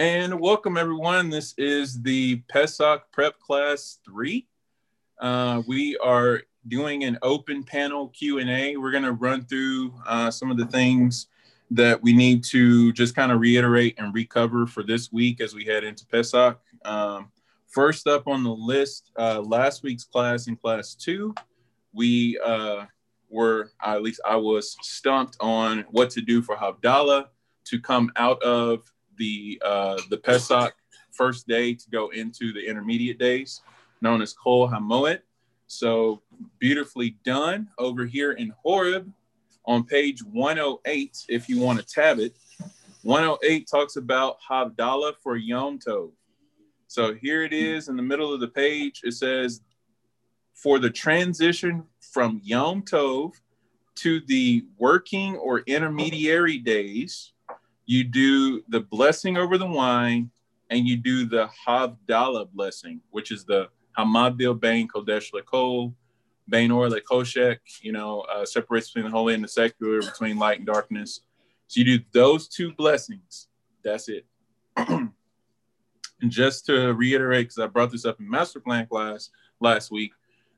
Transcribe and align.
And 0.00 0.40
welcome 0.40 0.78
everyone. 0.78 1.28
This 1.28 1.52
is 1.58 2.00
the 2.00 2.36
Pesach 2.48 3.02
Prep 3.12 3.38
Class 3.38 3.98
3. 4.06 4.46
Uh, 5.20 5.62
we 5.66 5.94
are 5.98 6.40
doing 6.68 7.04
an 7.04 7.18
open 7.20 7.62
panel 7.62 8.08
Q&A. 8.08 8.78
We're 8.78 8.92
going 8.92 9.02
to 9.02 9.12
run 9.12 9.44
through 9.44 9.92
uh, 10.06 10.30
some 10.30 10.50
of 10.50 10.56
the 10.56 10.64
things 10.64 11.26
that 11.70 12.02
we 12.02 12.14
need 12.14 12.42
to 12.44 12.94
just 12.94 13.14
kind 13.14 13.30
of 13.30 13.40
reiterate 13.40 13.96
and 13.98 14.14
recover 14.14 14.66
for 14.66 14.82
this 14.82 15.12
week 15.12 15.38
as 15.42 15.52
we 15.52 15.66
head 15.66 15.84
into 15.84 16.06
Pesach. 16.06 16.58
Um, 16.86 17.30
first 17.66 18.06
up 18.06 18.26
on 18.26 18.42
the 18.42 18.48
list, 18.48 19.10
uh, 19.18 19.42
last 19.42 19.82
week's 19.82 20.04
class 20.04 20.46
in 20.46 20.56
class 20.56 20.94
two, 20.94 21.34
we 21.92 22.38
uh, 22.42 22.86
were, 23.28 23.70
at 23.84 24.00
least 24.00 24.22
I 24.24 24.36
was 24.36 24.78
stumped 24.80 25.36
on 25.40 25.84
what 25.90 26.08
to 26.12 26.22
do 26.22 26.40
for 26.40 26.56
Havdalah 26.56 27.26
to 27.64 27.78
come 27.78 28.10
out 28.16 28.42
of 28.42 28.90
the 29.20 29.62
uh, 29.64 30.00
the 30.08 30.16
Pesach 30.16 30.74
first 31.12 31.46
day 31.46 31.74
to 31.74 31.90
go 31.90 32.08
into 32.08 32.52
the 32.52 32.66
intermediate 32.66 33.18
days, 33.18 33.60
known 34.00 34.22
as 34.22 34.34
Chol 34.34 34.72
Hamoed. 34.72 35.20
So 35.68 36.22
beautifully 36.58 37.16
done 37.24 37.68
over 37.78 38.04
here 38.06 38.32
in 38.32 38.52
Horeb 38.64 39.12
on 39.66 39.84
page 39.84 40.24
108. 40.24 41.26
If 41.28 41.48
you 41.48 41.60
want 41.60 41.78
to 41.78 41.86
tab 41.86 42.18
it, 42.18 42.34
108 43.02 43.68
talks 43.70 43.96
about 43.96 44.38
Havdalah 44.50 45.12
for 45.22 45.36
Yom 45.36 45.78
Tov. 45.78 46.10
So 46.88 47.14
here 47.14 47.44
it 47.44 47.52
is 47.52 47.88
in 47.88 47.96
the 47.96 48.02
middle 48.02 48.34
of 48.34 48.40
the 48.40 48.48
page. 48.48 49.02
It 49.04 49.12
says, 49.12 49.60
for 50.54 50.78
the 50.78 50.90
transition 50.90 51.84
from 52.00 52.40
Yom 52.42 52.82
Tov 52.82 53.34
to 53.96 54.20
the 54.26 54.64
working 54.78 55.36
or 55.36 55.60
intermediary 55.60 56.58
days, 56.58 57.32
you 57.90 58.04
do 58.04 58.62
the 58.68 58.78
blessing 58.78 59.36
over 59.36 59.58
the 59.58 59.66
wine 59.66 60.30
and 60.70 60.86
you 60.86 60.96
do 60.96 61.26
the 61.26 61.50
Havdalah 61.66 62.48
blessing, 62.52 63.00
which 63.10 63.32
is 63.32 63.44
the 63.44 63.66
Hamadil 63.98 64.60
Bain 64.60 64.86
Kodesh 64.86 65.32
Lekol, 65.32 65.92
Bain 66.48 66.70
Or 66.70 66.88
Lekoshek, 66.88 67.58
you 67.82 67.90
know, 67.90 68.20
uh, 68.32 68.44
separates 68.44 68.90
between 68.90 69.06
the 69.06 69.10
holy 69.10 69.34
and 69.34 69.42
the 69.42 69.48
secular, 69.48 70.02
between 70.02 70.38
light 70.38 70.58
and 70.58 70.66
darkness. 70.68 71.22
So 71.66 71.80
you 71.80 71.98
do 71.98 72.04
those 72.12 72.46
two 72.46 72.72
blessings. 72.74 73.48
That's 73.82 74.08
it. 74.08 74.24
and 74.76 75.10
just 76.28 76.66
to 76.66 76.92
reiterate, 76.92 77.48
because 77.48 77.58
I 77.58 77.66
brought 77.66 77.90
this 77.90 78.04
up 78.04 78.20
in 78.20 78.30
master 78.30 78.60
plan 78.60 78.86
class 78.86 79.30
last 79.58 79.90
week, 79.90 80.12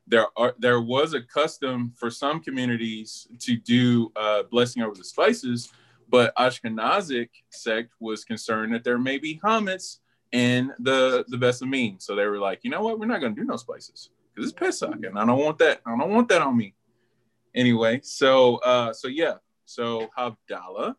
there 0.07 0.27
are 0.37 0.55
there 0.59 0.83
was 0.83 1.15
a 1.15 1.23
custom 1.23 1.95
for 1.97 2.11
some 2.11 2.43
communities 2.43 3.27
to 3.39 3.57
do 3.57 4.13
uh, 4.17 4.43
blessing 4.43 4.83
over 4.83 4.95
the 4.95 5.05
spices 5.05 5.73
but 6.13 6.37
Ashkenazic 6.37 7.31
sect 7.49 7.95
was 7.99 8.23
concerned 8.23 8.75
that 8.75 8.85
there 8.85 8.99
may 8.99 9.17
be 9.17 9.41
chametz 9.43 10.01
in 10.31 10.71
the 10.79 11.25
the 11.29 11.39
besamim. 11.39 12.01
So 12.01 12.15
they 12.15 12.27
were 12.27 12.39
like, 12.39 12.61
you 12.63 12.71
know 12.71 12.83
what, 12.83 13.01
we're 13.01 13.07
not 13.07 13.21
going 13.21 13.35
to 13.35 13.41
do 13.41 13.47
no 13.47 13.57
spices 13.57 14.11
because 14.35 14.51
it's 14.51 14.59
Pesach, 14.59 15.05
and 15.05 15.19
I 15.19 15.25
don't 15.25 15.39
want 15.39 15.59
that. 15.59 15.81
I 15.87 15.97
don't 15.97 16.11
want 16.11 16.29
that 16.29 16.43
on 16.43 16.57
me. 16.57 16.75
Anyway, 17.55 18.01
so 18.03 18.57
uh, 18.57 18.93
so 18.93 19.09
yeah, 19.09 19.37
so 19.65 20.11
Havdalah, 20.17 20.95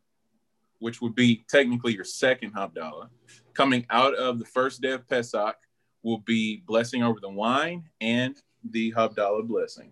which 0.80 1.00
would 1.00 1.14
be 1.14 1.46
technically 1.48 1.94
your 1.94 2.06
second 2.06 2.54
Havdalah, 2.56 3.10
coming 3.54 3.86
out 3.92 4.16
of 4.16 4.40
the 4.40 4.46
first 4.46 4.82
day 4.82 4.92
of 4.92 5.08
Pesach, 5.08 5.56
will 6.02 6.20
be 6.20 6.64
blessing 6.66 7.04
over 7.04 7.20
the 7.20 7.30
wine 7.30 7.84
and 8.02 8.36
the 8.68 8.92
Havdalah 8.94 9.48
blessing. 9.48 9.92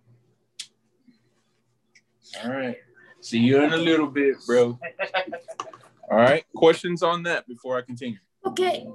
All 2.43 2.51
right. 2.51 2.77
See 3.21 3.39
you 3.39 3.61
in 3.63 3.71
a 3.71 3.77
little 3.77 4.07
bit, 4.07 4.35
bro. 4.45 4.79
All 6.11 6.17
right. 6.17 6.43
Questions 6.55 7.03
on 7.03 7.23
that 7.23 7.47
before 7.47 7.77
I 7.77 7.81
continue? 7.83 8.17
Okay. 8.45 8.87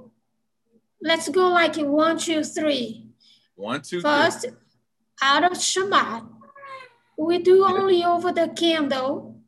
Let's 1.01 1.29
go 1.29 1.47
like 1.49 1.77
in 1.77 1.89
one, 1.89 2.17
two, 2.19 2.43
three. 2.43 3.05
One, 3.55 3.81
two, 3.81 4.01
First, 4.01 4.41
three. 4.41 4.51
out 5.21 5.43
of 5.43 5.53
Shabbat, 5.53 6.27
we 7.17 7.39
do 7.39 7.65
only 7.65 8.03
over 8.03 8.31
the 8.31 8.49
candle. 8.49 9.39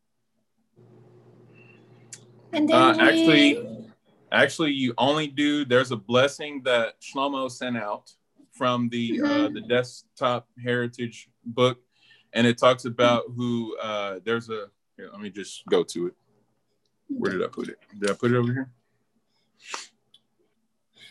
And 2.53 2.67
then 2.67 2.75
Uh, 2.75 2.93
we, 2.93 2.99
actually, 2.99 3.91
actually, 4.31 4.71
you 4.71 4.93
only 4.97 5.27
do. 5.27 5.65
There's 5.65 5.91
a 5.91 5.97
blessing 5.97 6.63
that 6.63 6.99
Shlomo 7.01 7.51
sent 7.51 7.77
out 7.77 8.11
from 8.51 8.89
the 8.89 9.21
uh, 9.23 9.27
Mhm. 9.27 9.53
the 9.53 9.61
desktop 9.61 10.47
heritage 10.63 11.29
book, 11.45 11.77
and 12.33 12.45
it 12.47 12.57
talks 12.57 12.85
about 12.85 13.23
who. 13.35 13.75
Uh, 13.77 14.19
there's 14.23 14.49
a. 14.49 14.67
Here, 14.97 15.09
let 15.11 15.21
me 15.21 15.29
just 15.29 15.65
go 15.67 15.83
to 15.83 16.07
it. 16.07 16.13
Where 17.07 17.31
did 17.31 17.43
I 17.43 17.47
put 17.47 17.69
it? 17.69 17.79
Did 17.97 18.11
I 18.11 18.13
put 18.13 18.31
it 18.31 18.37
over 18.37 18.51
here? 18.51 18.69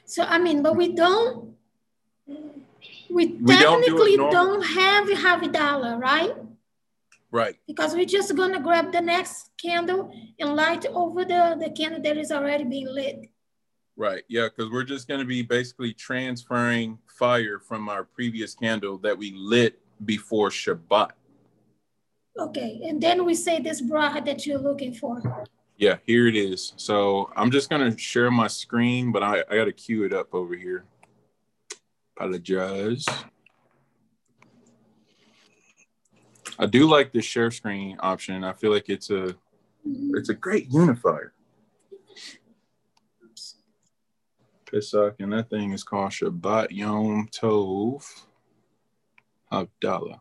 so 0.04 0.24
I 0.24 0.38
mean, 0.38 0.62
but 0.62 0.76
we 0.76 0.92
don't, 0.92 1.54
we, 2.26 3.26
We 3.26 3.58
don't 3.58 3.80
do 3.84 3.96
technically 3.96 4.16
don't 4.16 4.62
have 4.62 5.08
Havdalah, 5.08 6.00
right? 6.00 6.34
Right. 7.30 7.56
Because 7.66 7.94
we're 7.94 8.06
just 8.06 8.34
gonna 8.36 8.60
grab 8.60 8.92
the 8.92 9.00
next 9.00 9.50
candle 9.58 10.12
and 10.38 10.54
light 10.54 10.86
over 10.86 11.24
the, 11.24 11.56
the 11.60 11.70
candle 11.70 12.00
that 12.02 12.16
is 12.16 12.30
already 12.30 12.64
being 12.64 12.86
lit. 12.86 13.28
Right. 13.98 14.22
Yeah, 14.28 14.48
because 14.48 14.70
we're 14.70 14.84
just 14.84 15.08
going 15.08 15.18
to 15.18 15.26
be 15.26 15.42
basically 15.42 15.92
transferring 15.92 16.98
fire 17.18 17.58
from 17.58 17.88
our 17.88 18.04
previous 18.04 18.54
candle 18.54 18.96
that 18.98 19.18
we 19.18 19.32
lit 19.34 19.80
before 20.04 20.50
Shabbat. 20.50 21.10
Okay, 22.38 22.80
and 22.84 23.00
then 23.00 23.24
we 23.24 23.34
say 23.34 23.60
this 23.60 23.82
bracha 23.82 24.24
that 24.24 24.46
you're 24.46 24.58
looking 24.58 24.94
for. 24.94 25.44
Yeah, 25.76 25.96
here 26.06 26.26
it 26.26 26.36
is. 26.36 26.72
So 26.76 27.30
I'm 27.36 27.50
just 27.50 27.70
to 27.70 27.96
share 27.98 28.30
my 28.30 28.48
screen, 28.48 29.12
but 29.12 29.22
I, 29.22 29.44
I 29.50 29.56
got 29.56 29.64
to 29.66 29.72
cue 29.72 30.04
it 30.04 30.12
up 30.12 30.34
over 30.34 30.54
here. 30.54 30.84
Apologize. 32.16 33.06
I 36.58 36.66
do 36.66 36.88
like 36.88 37.12
the 37.12 37.22
share 37.22 37.50
screen 37.52 37.96
option. 38.00 38.42
I 38.42 38.52
feel 38.52 38.72
like 38.72 38.88
it's 38.88 39.10
a 39.10 39.34
mm-hmm. 39.86 40.16
it's 40.16 40.28
a 40.28 40.34
great 40.34 40.68
unifier. 40.72 41.32
Pesach, 44.66 45.14
and 45.20 45.32
that 45.32 45.48
thing 45.48 45.72
is 45.72 45.84
called 45.84 46.10
Shabbat 46.10 46.72
Yom 46.72 47.28
Tov 47.28 48.04
Havdalah. 49.52 50.20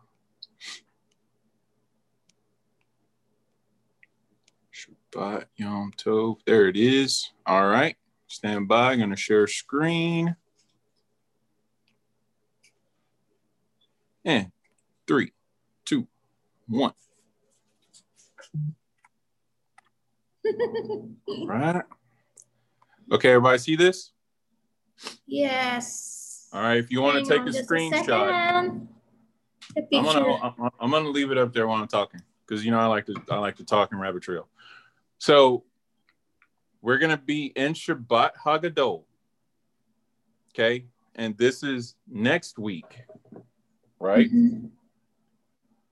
Shabbat 4.72 5.44
Yom 5.56 5.92
Tov. 5.96 6.38
There 6.46 6.68
it 6.68 6.76
is. 6.76 7.30
All 7.46 7.66
right. 7.66 7.96
Stand 8.26 8.68
by. 8.68 8.92
I'm 8.92 8.98
going 8.98 9.10
to 9.10 9.16
share 9.16 9.46
screen. 9.46 10.36
And 14.24 14.50
three, 15.06 15.32
two, 15.84 16.06
one. 16.66 16.92
All 20.44 21.46
right. 21.46 21.82
Okay, 23.10 23.30
everybody 23.30 23.58
see 23.58 23.76
this? 23.76 24.12
Yes. 25.26 26.48
All 26.52 26.60
right. 26.60 26.76
If 26.76 26.90
you 26.90 27.00
want 27.00 27.16
Hang 27.16 27.24
to 27.26 27.38
take 27.38 27.46
a 27.46 27.64
screenshot, 27.64 28.04
second. 28.04 28.88
I'm 29.76 30.04
gonna 30.04 30.54
I'm, 30.80 30.90
gonna 30.90 31.08
leave 31.08 31.30
it 31.30 31.38
up 31.38 31.52
there 31.52 31.66
while 31.66 31.80
I'm 31.80 31.88
talking 31.88 32.20
because 32.46 32.64
you 32.64 32.70
know 32.70 32.78
I 32.78 32.86
like 32.86 33.06
to 33.06 33.14
I 33.30 33.38
like 33.38 33.56
to 33.56 33.64
talk 33.64 33.92
and 33.92 34.00
rabbit 34.00 34.22
trail. 34.22 34.48
So 35.18 35.64
we're 36.82 36.98
gonna 36.98 37.16
be 37.16 37.46
in 37.46 37.72
Shabbat 37.74 38.30
Hagadol. 38.44 39.04
Okay, 40.54 40.86
and 41.14 41.36
this 41.36 41.62
is 41.62 41.94
next 42.06 42.58
week, 42.58 43.02
right? 43.98 44.30
Mhm. 44.30 44.70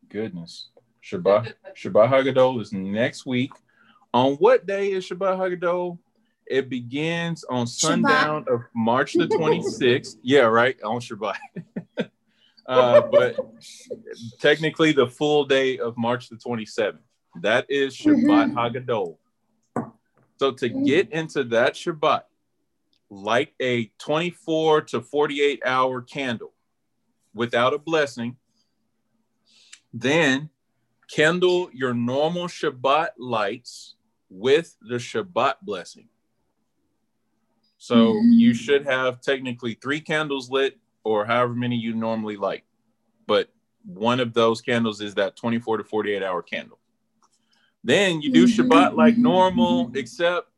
Goodness, 0.09 0.69
Shabbat 1.03 1.55
Shabbat 1.77 2.09
Hagadol 2.09 2.61
is 2.61 2.73
next 2.73 3.27
week. 3.27 3.53
On 4.15 4.35
what 4.37 4.67
day 4.67 4.93
is 4.93 5.09
Shabbat 5.09 5.37
Hagadol? 5.39 5.99
It 6.47 6.69
begins 6.69 7.45
on 7.45 7.67
sundown 7.67 8.45
of 8.49 8.63
March 8.75 9.15
the 9.15 9.27
26th. 9.27 10.17
yeah, 10.23 10.43
right 10.43 10.81
on 10.83 11.01
Shabbat. 11.01 11.37
uh, 12.69 13.01
but 13.01 13.37
technically 14.41 14.93
the 14.93 15.07
full 15.07 15.45
day 15.45 15.79
of 15.79 15.97
March 15.97 16.29
the 16.29 16.37
27th. 16.37 16.99
That 17.43 17.67
is 17.69 17.97
Shabbat 17.97 18.55
mm-hmm. 18.55 18.59
Hagadol. 18.59 19.17
So 20.39 20.53
to 20.53 20.69
mm-hmm. 20.69 20.85
get 20.85 21.11
into 21.13 21.45
that 21.45 21.75
Shabbat, 21.75 22.23
light 23.11 23.53
a 23.61 23.87
24 23.99 24.83
to 24.83 25.01
48 25.01 25.63
hour 25.65 26.03
candle 26.03 26.53
without 27.35 27.75
a 27.75 27.79
blessing, 27.79 28.37
then 29.93 30.51
kindle 31.09 31.71
your 31.73 31.95
normal 31.95 32.47
Shabbat 32.47 33.11
lights 33.19 33.95
with 34.29 34.77
the 34.81 34.97
Shabbat 34.97 35.55
blessing. 35.63 36.09
So 37.79 38.15
you 38.15 38.51
mm-hmm. 38.51 38.53
should 38.53 38.87
have 38.87 39.21
technically 39.21 39.75
three 39.75 40.01
candles 40.01 40.51
lit 40.51 40.79
or 41.07 41.25
however 41.25 41.55
many 41.55 41.77
you 41.77 41.95
normally 41.95 42.37
light. 42.37 42.65
But 43.29 43.49
one 43.85 44.19
of 44.19 44.35
those 44.35 44.61
candles 44.61 45.01
is 45.01 45.15
that 45.15 45.37
24 45.37 45.79
to 45.79 45.85
48 45.85 46.23
hour 46.23 46.43
candle. 46.43 46.81
Then 47.85 48.21
you 48.21 48.33
do 48.33 48.49
Shabbat 48.49 48.97
like 48.97 49.17
normal, 49.17 49.93
except 49.95 50.49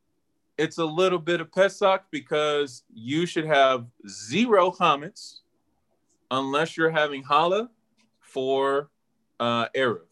it's 0.57 0.79
a 0.79 0.85
little 0.85 1.19
bit 1.19 1.39
of 1.39 1.51
Pesach 1.51 2.01
because 2.09 2.81
you 2.91 3.27
should 3.27 3.45
have 3.45 3.85
zero 4.07 4.71
chametz 4.71 5.41
unless 6.31 6.75
you're 6.75 6.89
having 6.89 7.23
challah 7.23 7.69
for 8.19 8.89
uh, 9.39 9.67
Erev. 9.75 10.07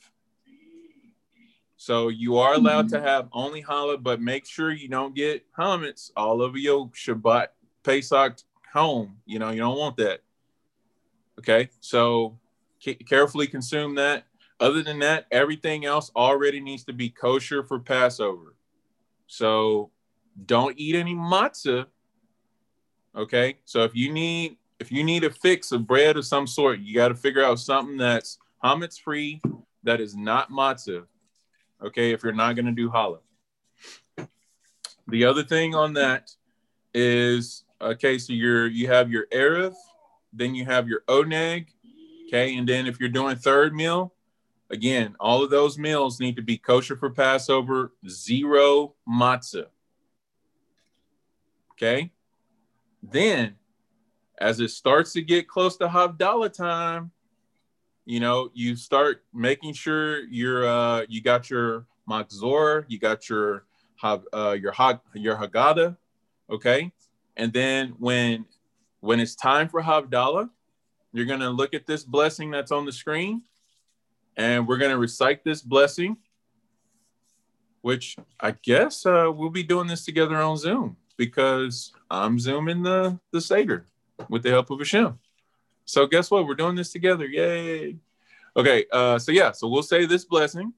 So 1.78 2.10
you 2.10 2.38
are 2.38 2.54
allowed 2.54 2.90
to 2.90 3.02
have 3.02 3.28
only 3.34 3.64
challah, 3.64 4.04
but 4.04 4.22
make 4.22 4.46
sure 4.46 4.72
you 4.72 4.88
don't 4.88 5.16
get 5.16 5.52
chametz 5.54 6.12
all 6.16 6.44
over 6.44 6.60
your 6.60 6.90
Shabbat 6.90 7.48
Pesach 7.82 8.38
home. 8.72 9.18
You 9.26 9.40
know, 9.40 9.50
you 9.50 9.60
don't 9.60 9.78
want 9.78 9.98
that. 9.98 10.22
Okay, 11.40 11.70
so 11.80 12.38
carefully 13.08 13.48
consume 13.48 13.96
that. 13.96 14.26
Other 14.60 14.82
than 14.82 15.00
that, 15.00 15.28
everything 15.32 15.86
else 15.86 16.12
already 16.16 16.60
needs 16.60 16.84
to 16.86 16.94
be 16.94 17.10
kosher 17.10 17.64
for 17.64 17.80
Passover. 17.80 18.56
So 19.28 19.92
don't 20.46 20.78
eat 20.80 20.96
any 20.96 21.14
matzah. 21.14 21.86
Okay, 23.16 23.58
so 23.66 23.84
if 23.84 23.96
you 23.96 24.12
need 24.12 24.58
if 24.80 24.92
you 24.92 25.04
need 25.04 25.24
a 25.24 25.30
fix 25.32 25.72
of 25.72 25.88
bread 25.88 26.18
of 26.18 26.26
some 26.26 26.46
sort, 26.46 26.80
you 26.80 26.94
got 26.94 27.08
to 27.08 27.16
figure 27.16 27.44
out 27.44 27.60
something 27.60 27.98
that's 27.98 28.38
chametz 28.64 29.00
free, 29.00 29.42
that 29.84 30.00
is 30.00 30.16
not 30.16 30.52
matzah. 30.52 31.06
Okay, 31.84 32.12
if 32.12 32.24
you're 32.24 32.34
not 32.34 32.56
going 32.56 32.66
to 32.66 32.72
do 32.72 32.90
challah. 32.90 33.20
The 35.08 35.26
other 35.26 35.44
thing 35.44 35.74
on 35.74 35.94
that 35.94 36.32
is 36.94 37.64
okay. 37.82 38.18
So 38.18 38.34
you're 38.34 38.68
you 38.68 38.88
have 38.88 39.12
your 39.12 39.28
erev, 39.28 39.76
then 40.38 40.56
you 40.56 40.66
have 40.66 40.88
your 40.88 41.02
oneg, 41.08 41.68
okay, 42.28 42.56
and 42.56 42.68
then 42.68 42.88
if 42.88 43.00
you're 43.00 43.10
doing 43.10 43.36
third 43.36 43.76
meal, 43.76 44.14
again, 44.70 45.16
all 45.20 45.44
of 45.44 45.50
those 45.50 45.78
meals 45.78 46.20
need 46.20 46.36
to 46.36 46.42
be 46.42 46.58
kosher 46.58 46.96
for 46.96 47.10
Passover, 47.10 47.94
zero 48.08 48.94
matzah. 49.08 49.68
Okay. 51.74 52.12
Then, 53.04 53.56
as 54.40 54.60
it 54.60 54.70
starts 54.70 55.14
to 55.14 55.22
get 55.22 55.48
close 55.48 55.78
to 55.78 55.88
Havdalah 55.88 56.52
time, 56.52 57.12
you 58.06 58.20
know, 58.20 58.50
you 58.54 58.76
start 58.76 59.24
making 59.34 59.74
sure 59.74 60.24
you're 60.26 60.68
uh, 60.68 61.06
you 61.08 61.22
got 61.22 61.50
your 61.50 61.86
Machzor, 62.10 62.86
you 62.88 63.00
got 63.00 63.30
your 63.30 63.66
uh, 64.02 64.56
your 64.60 64.72
Hag, 64.72 65.00
your 65.14 65.36
Haggadah, 65.36 65.98
okay, 66.50 66.92
and 67.36 67.52
then 67.52 67.96
when 68.00 68.46
when 69.00 69.20
it's 69.20 69.36
time 69.36 69.70
for 69.70 69.82
Havdalah, 69.82 70.50
you're 71.14 71.26
gonna 71.26 71.50
look 71.50 71.74
at 71.74 71.86
this 71.86 72.04
blessing 72.04 72.52
that's 72.52 72.72
on 72.72 72.86
the 72.86 72.92
screen, 72.92 73.44
and 74.36 74.68
we're 74.68 74.78
gonna 74.78 74.98
recite 74.98 75.44
this 75.44 75.62
blessing, 75.62 76.18
which 77.82 78.16
I 78.40 78.52
guess 78.52 79.06
uh, 79.06 79.32
we'll 79.34 79.50
be 79.50 79.64
doing 79.64 79.88
this 79.88 80.06
together 80.06 80.38
on 80.38 80.58
Zoom 80.58 80.98
because 81.18 81.94
I'm 82.10 82.40
zooming 82.40 82.84
the 82.84 83.20
the 83.32 83.42
Seder 83.42 83.86
with 84.30 84.44
the 84.44 84.50
help 84.50 84.70
of 84.70 84.80
Hashem. 84.80 85.18
So 85.86 86.06
guess 86.06 86.30
what? 86.30 86.46
We're 86.46 86.56
doing 86.56 86.76
this 86.76 86.92
together. 86.92 87.26
Yay. 87.26 87.98
Okay, 88.56 88.86
uh, 88.92 89.20
so 89.20 89.32
yeah, 89.32 89.52
so 89.52 89.68
we'll 89.68 89.84
say 89.84 90.06
this 90.06 90.26
blessing. 90.26 90.74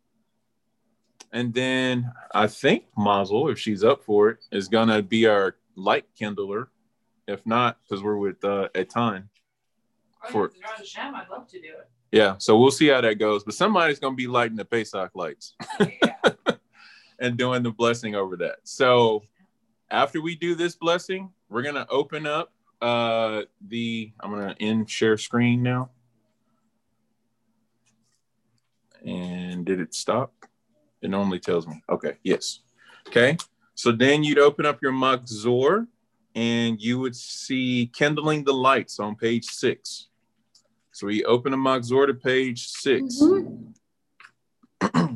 And 1.31 1.53
then 1.53 2.11
I 2.33 2.47
think 2.47 2.85
Mazel, 2.97 3.49
if 3.49 3.59
she's 3.59 3.83
up 3.83 4.03
for 4.03 4.29
it, 4.29 4.39
is 4.51 4.67
gonna 4.67 5.01
be 5.01 5.25
our 5.25 5.55
light 5.75 6.05
kindler. 6.17 6.69
If 7.29 7.45
not, 7.45 7.77
because 7.83 8.03
we're 8.03 8.17
with 8.17 8.43
uh 8.43 8.69
Etan. 8.73 9.25
For 10.31 10.51
Hashem, 10.77 11.15
I'd 11.15 11.29
love 11.29 11.47
to 11.49 11.61
do 11.61 11.67
it. 11.67 11.89
Yeah, 12.11 12.35
so 12.39 12.59
we'll 12.59 12.71
see 12.71 12.87
how 12.87 13.01
that 13.01 13.19
goes. 13.19 13.43
But 13.43 13.53
somebody's 13.53 13.99
gonna 13.99 14.15
be 14.15 14.27
lighting 14.27 14.57
the 14.57 14.65
Pesach 14.65 15.11
lights 15.13 15.55
and 17.19 17.37
doing 17.37 17.61
the 17.61 17.71
blessing 17.71 18.15
over 18.15 18.35
that. 18.37 18.57
So 18.63 19.23
after 19.91 20.21
we 20.21 20.35
do 20.35 20.55
this 20.55 20.75
blessing, 20.75 21.29
we're 21.49 21.61
gonna 21.61 21.85
open 21.89 22.25
up 22.25 22.51
uh 22.81 23.43
the 23.67 24.11
I'm 24.19 24.31
gonna 24.31 24.55
end 24.59 24.89
share 24.89 25.17
screen 25.17 25.61
now. 25.61 25.91
And 29.05 29.65
did 29.65 29.79
it 29.79 29.93
stop? 29.93 30.33
It 31.01 31.09
normally 31.11 31.39
tells 31.39 31.67
me. 31.67 31.81
Okay, 31.89 32.17
yes. 32.23 32.59
Okay. 33.07 33.37
So 33.75 33.91
then 33.91 34.23
you'd 34.23 34.39
open 34.39 34.65
up 34.65 34.81
your 34.81 34.91
Machzor 34.91 35.87
and 36.35 36.81
you 36.81 36.99
would 36.99 37.15
see 37.15 37.89
kindling 37.93 38.43
the 38.43 38.53
lights 38.53 38.99
on 38.99 39.15
page 39.15 39.45
six. 39.45 40.07
So 40.91 41.07
we 41.07 41.23
open 41.23 41.53
a 41.53 41.57
Machzor 41.57 42.07
to 42.07 42.13
page 42.13 42.67
6 42.67 43.21
mm-hmm. 43.21 45.15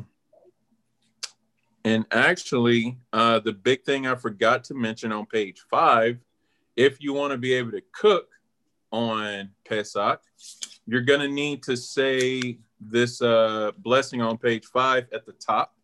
And 1.84 2.06
actually, 2.10 2.96
uh, 3.12 3.40
the 3.40 3.52
big 3.52 3.84
thing 3.84 4.06
I 4.06 4.14
forgot 4.14 4.64
to 4.64 4.74
mention 4.74 5.12
on 5.12 5.26
page 5.26 5.62
five, 5.70 6.18
if 6.76 7.02
you 7.02 7.12
want 7.12 7.32
to 7.32 7.38
be 7.38 7.52
able 7.52 7.72
to 7.72 7.82
cook 7.92 8.28
on 8.90 9.50
Pesach, 9.68 10.22
you're 10.86 11.02
going 11.02 11.20
to 11.20 11.28
need 11.28 11.62
to 11.64 11.76
say 11.76 12.58
this 12.80 13.20
uh, 13.20 13.72
blessing 13.76 14.22
on 14.22 14.38
page 14.38 14.64
five 14.64 15.06
at 15.12 15.26
the 15.26 15.32
top 15.32 15.74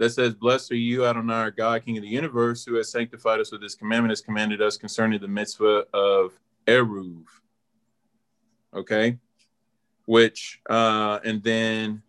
that 0.00 0.10
says, 0.10 0.34
Blessed 0.34 0.72
are 0.72 0.76
you, 0.76 1.04
Adonai, 1.04 1.34
our 1.34 1.50
God, 1.50 1.84
King 1.84 1.98
of 1.98 2.02
the 2.02 2.08
universe, 2.08 2.64
who 2.64 2.76
has 2.76 2.90
sanctified 2.90 3.38
us 3.38 3.52
with 3.52 3.60
this 3.60 3.74
commandment, 3.74 4.10
has 4.10 4.22
commanded 4.22 4.62
us 4.62 4.78
concerning 4.78 5.20
the 5.20 5.28
mitzvah 5.28 5.84
of 5.92 6.32
Eruv. 6.66 7.24
Okay? 8.72 9.18
Which, 10.06 10.62
uh, 10.70 11.20
and 11.22 11.42
then 11.42 12.02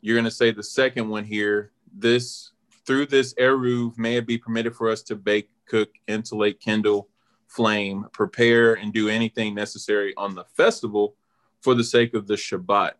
you're 0.00 0.16
going 0.16 0.24
to 0.24 0.30
say 0.30 0.50
the 0.50 0.64
second 0.64 1.08
one 1.08 1.22
here 1.22 1.70
this 1.96 2.50
through 2.84 3.06
this 3.06 3.32
eruv 3.34 3.96
may 3.96 4.16
it 4.16 4.26
be 4.26 4.36
permitted 4.36 4.74
for 4.74 4.90
us 4.90 5.00
to 5.02 5.14
bake, 5.14 5.48
cook, 5.66 5.90
insulate, 6.08 6.58
kindle, 6.58 7.08
flame, 7.46 8.06
prepare, 8.12 8.74
and 8.74 8.92
do 8.92 9.08
anything 9.08 9.54
necessary 9.54 10.12
on 10.16 10.34
the 10.34 10.44
festival 10.44 11.14
for 11.60 11.76
the 11.76 11.84
sake 11.84 12.12
of 12.12 12.26
the 12.26 12.34
Shabbat, 12.34 12.94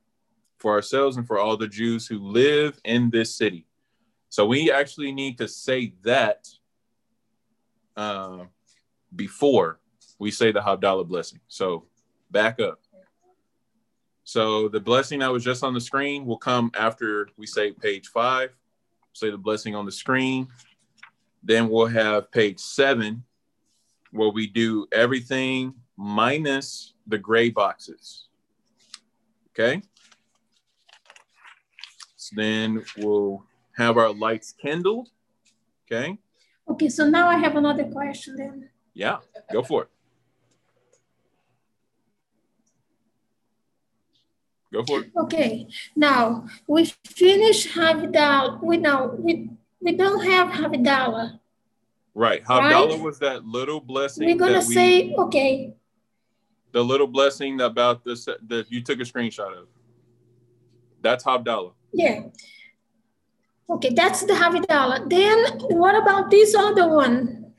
for 0.58 0.72
ourselves 0.72 1.16
and 1.16 1.26
for 1.26 1.38
all 1.40 1.56
the 1.56 1.66
Jews 1.66 2.06
who 2.06 2.20
live 2.20 2.80
in 2.84 3.10
this 3.10 3.34
city. 3.34 3.66
So 4.34 4.44
we 4.44 4.72
actually 4.72 5.12
need 5.12 5.38
to 5.38 5.46
say 5.46 5.94
that 6.02 6.48
uh, 7.96 8.46
before 9.14 9.78
we 10.18 10.32
say 10.32 10.50
the 10.50 10.58
Havdalah 10.58 11.06
blessing. 11.06 11.38
So 11.46 11.86
back 12.32 12.58
up. 12.58 12.80
So 14.24 14.66
the 14.68 14.80
blessing 14.80 15.20
that 15.20 15.30
was 15.30 15.44
just 15.44 15.62
on 15.62 15.72
the 15.72 15.80
screen 15.80 16.26
will 16.26 16.36
come 16.36 16.72
after 16.74 17.28
we 17.36 17.46
say 17.46 17.70
page 17.70 18.08
five 18.08 18.50
say 19.12 19.30
the 19.30 19.38
blessing 19.38 19.76
on 19.76 19.86
the 19.86 19.92
screen. 19.92 20.48
Then 21.44 21.68
we'll 21.68 21.86
have 21.86 22.32
page 22.32 22.58
seven, 22.58 23.22
where 24.10 24.30
we 24.30 24.48
do 24.48 24.88
everything 24.90 25.74
minus 25.96 26.94
the 27.06 27.18
gray 27.18 27.50
boxes. 27.50 28.26
Okay. 29.50 29.80
So 32.16 32.34
then 32.34 32.82
we'll 32.96 33.44
have 33.76 33.96
our 33.96 34.12
lights 34.12 34.52
kindled. 34.52 35.10
Okay. 35.86 36.18
Okay, 36.68 36.88
so 36.88 37.08
now 37.08 37.28
I 37.28 37.36
have 37.36 37.56
another 37.56 37.84
question 37.84 38.36
then. 38.36 38.70
Yeah, 38.94 39.18
go 39.52 39.62
for 39.62 39.82
it. 39.82 39.88
Go 44.72 44.82
for 44.84 45.00
it. 45.00 45.10
Okay. 45.16 45.68
Now 45.94 46.46
we 46.66 46.86
finish 47.04 47.72
Havdalah. 47.72 48.62
We 48.62 48.76
know 48.76 49.14
we 49.18 49.50
we 49.80 49.92
don't 49.92 50.24
have 50.24 50.48
Havdalah. 50.48 51.38
Right. 52.14 52.44
Havdalah 52.44 52.90
right? 52.90 53.00
was 53.00 53.18
that 53.20 53.44
little 53.44 53.80
blessing. 53.80 54.26
We're 54.26 54.36
gonna 54.36 54.66
we, 54.66 54.74
say 54.74 55.14
okay. 55.14 55.74
The 56.72 56.82
little 56.82 57.06
blessing 57.06 57.60
about 57.60 58.04
this 58.04 58.24
that 58.24 58.66
you 58.68 58.82
took 58.82 58.98
a 58.98 59.04
screenshot 59.04 59.56
of. 59.56 59.68
That's 61.02 61.22
Havdalah. 61.22 61.74
Yeah. 61.92 62.22
Okay, 63.68 63.90
that's 63.94 64.22
the 64.22 64.34
Havdalah. 64.34 65.08
Then 65.08 65.78
what 65.78 65.96
about 65.96 66.30
this 66.30 66.54
other 66.54 66.88
one? 66.88 67.52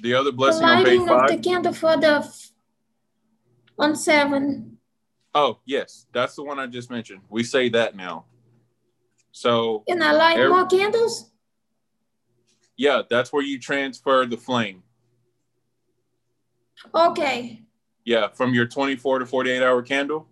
The 0.00 0.14
other 0.14 0.32
blessing 0.32 0.62
the 0.62 0.66
lighting 0.66 1.00
on 1.00 1.06
page 1.06 1.08
five. 1.08 1.30
of 1.30 1.36
the 1.36 1.48
candle 1.48 1.72
for 1.72 1.96
the 1.96 2.34
on 3.78 3.96
seven. 3.96 4.78
Oh, 5.34 5.58
yes. 5.64 6.06
That's 6.12 6.36
the 6.36 6.44
one 6.44 6.58
I 6.58 6.66
just 6.66 6.90
mentioned. 6.90 7.22
We 7.28 7.42
say 7.42 7.68
that 7.70 7.96
now. 7.96 8.26
So 9.32 9.82
And 9.88 10.02
I 10.02 10.12
light 10.12 10.38
every, 10.38 10.50
more 10.50 10.66
candles? 10.66 11.32
Yeah, 12.76 13.02
that's 13.10 13.32
where 13.32 13.42
you 13.42 13.58
transfer 13.58 14.26
the 14.26 14.36
flame. 14.36 14.82
Okay. 16.94 17.62
Yeah, 18.04 18.28
from 18.28 18.54
your 18.54 18.66
24 18.66 19.20
to 19.20 19.26
48 19.26 19.62
hour 19.62 19.82
candle. 19.82 20.28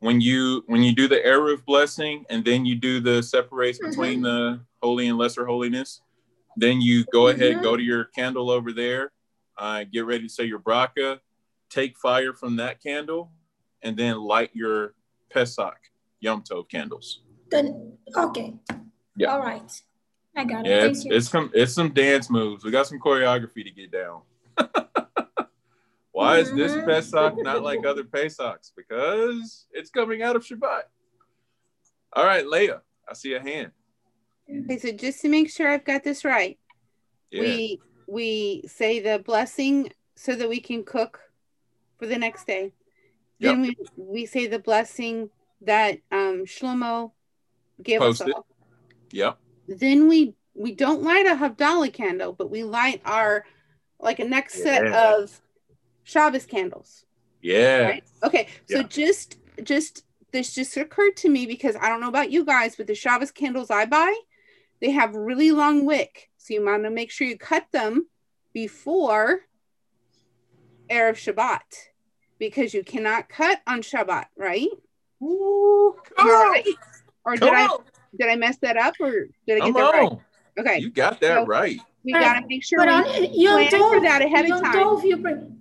When 0.00 0.20
you 0.20 0.62
when 0.66 0.82
you 0.82 0.94
do 0.94 1.08
the 1.08 1.16
Eruv 1.16 1.64
blessing 1.64 2.24
and 2.30 2.44
then 2.44 2.64
you 2.64 2.76
do 2.76 3.00
the 3.00 3.22
separation 3.22 3.84
mm-hmm. 3.84 3.90
between 3.90 4.22
the 4.22 4.60
holy 4.82 5.08
and 5.08 5.18
lesser 5.18 5.44
holiness, 5.44 6.02
then 6.56 6.80
you 6.80 7.04
go 7.12 7.24
mm-hmm. 7.24 7.40
ahead, 7.40 7.62
go 7.62 7.76
to 7.76 7.82
your 7.82 8.04
candle 8.04 8.50
over 8.50 8.72
there, 8.72 9.12
uh, 9.56 9.84
get 9.92 10.06
ready 10.06 10.24
to 10.24 10.28
say 10.28 10.44
your 10.44 10.60
bracha, 10.60 11.18
take 11.68 11.98
fire 11.98 12.32
from 12.32 12.56
that 12.56 12.82
candle, 12.82 13.32
and 13.82 13.96
then 13.96 14.20
light 14.20 14.50
your 14.54 14.94
Pesach 15.30 15.78
Yom 16.20 16.42
Tov 16.42 16.68
candles. 16.68 17.22
Then 17.50 17.94
okay. 18.16 18.54
Yeah. 19.16 19.32
All 19.32 19.40
right. 19.40 19.70
I 20.36 20.44
got 20.44 20.66
it. 20.66 20.70
Yeah, 20.70 20.84
it's 20.84 21.04
it's 21.06 21.28
some 21.28 21.50
it's 21.54 21.72
some 21.72 21.92
dance 21.92 22.30
moves. 22.30 22.64
We 22.64 22.70
got 22.70 22.86
some 22.86 23.00
choreography 23.00 23.64
to 23.64 23.70
get 23.70 23.90
down. 23.90 24.22
Why 26.18 26.38
is 26.38 26.52
this 26.52 26.72
mm-hmm. 26.72 26.84
Pesach 26.84 27.34
not 27.36 27.62
like 27.62 27.86
other 27.86 28.02
Pesachs? 28.02 28.72
Because 28.76 29.66
it's 29.70 29.88
coming 29.88 30.20
out 30.20 30.34
of 30.34 30.44
Shabbat. 30.44 30.82
All 32.12 32.24
right, 32.24 32.44
Leah, 32.44 32.82
I 33.08 33.14
see 33.14 33.34
a 33.34 33.40
hand. 33.40 33.70
Okay, 34.50 34.78
so 34.78 34.90
just 34.90 35.20
to 35.22 35.28
make 35.28 35.48
sure 35.48 35.68
I've 35.68 35.84
got 35.84 36.02
this 36.02 36.24
right, 36.24 36.58
yeah. 37.30 37.42
we 37.42 37.80
we 38.08 38.64
say 38.66 38.98
the 38.98 39.20
blessing 39.20 39.92
so 40.16 40.34
that 40.34 40.48
we 40.48 40.58
can 40.58 40.82
cook 40.82 41.20
for 42.00 42.06
the 42.06 42.18
next 42.18 42.48
day. 42.48 42.72
Yep. 43.38 43.52
Then 43.52 43.62
we 43.62 43.76
we 43.96 44.26
say 44.26 44.48
the 44.48 44.58
blessing 44.58 45.30
that 45.60 46.00
um 46.10 46.46
Shlomo 46.46 47.12
gave 47.80 48.00
Posted. 48.00 48.30
us 48.30 48.34
all. 48.34 48.46
Yep. 49.12 49.38
Then 49.68 50.08
we 50.08 50.34
we 50.52 50.74
don't 50.74 51.04
light 51.04 51.26
a 51.26 51.36
Havdalah 51.36 51.92
candle, 51.92 52.32
but 52.32 52.50
we 52.50 52.64
light 52.64 53.02
our 53.04 53.44
like 54.00 54.18
a 54.18 54.24
next 54.24 54.58
yeah. 54.58 54.64
set 54.64 54.86
of 54.86 55.40
Shabbos 56.08 56.46
candles. 56.46 57.04
Yeah. 57.42 57.80
Right? 57.80 58.04
Okay. 58.24 58.48
So 58.66 58.78
yeah. 58.78 58.82
just 58.84 59.36
just 59.62 60.04
this 60.32 60.54
just 60.54 60.74
occurred 60.78 61.16
to 61.18 61.28
me 61.28 61.44
because 61.44 61.76
I 61.76 61.90
don't 61.90 62.00
know 62.00 62.08
about 62.08 62.30
you 62.30 62.46
guys, 62.46 62.76
but 62.76 62.86
the 62.86 62.94
Shabbos 62.94 63.30
candles 63.30 63.70
I 63.70 63.84
buy, 63.84 64.14
they 64.80 64.90
have 64.92 65.14
really 65.14 65.50
long 65.50 65.84
wick. 65.84 66.30
So 66.38 66.54
you 66.54 66.64
want 66.64 66.84
to 66.84 66.90
make 66.90 67.10
sure 67.10 67.26
you 67.26 67.36
cut 67.36 67.66
them 67.72 68.06
before 68.54 69.40
Erev 70.90 71.16
Shabbat 71.16 71.60
because 72.38 72.72
you 72.72 72.82
cannot 72.82 73.28
cut 73.28 73.60
on 73.66 73.82
Shabbat, 73.82 74.26
right? 74.34 74.68
Ooh, 75.22 75.94
right? 76.18 76.64
Or 77.26 77.36
did 77.36 77.52
I 77.52 77.68
did 78.18 78.28
I 78.30 78.36
mess 78.36 78.56
that 78.62 78.78
up 78.78 78.94
or 78.98 79.28
did 79.46 79.60
I 79.60 79.66
get 79.66 79.74
that 79.74 79.92
right? 79.92 80.18
Okay. 80.58 80.78
You 80.78 80.90
got 80.90 81.20
that 81.20 81.42
so 81.42 81.46
right. 81.46 81.78
We 82.02 82.12
got 82.12 82.40
to 82.40 82.46
make 82.46 82.64
sure 82.64 82.78
but 82.78 83.04
we 83.20 83.44
plan 83.44 83.70
for 83.70 84.00
that 84.00 84.22
ahead 84.22 84.50
of 84.50 84.62
time. 84.62 85.57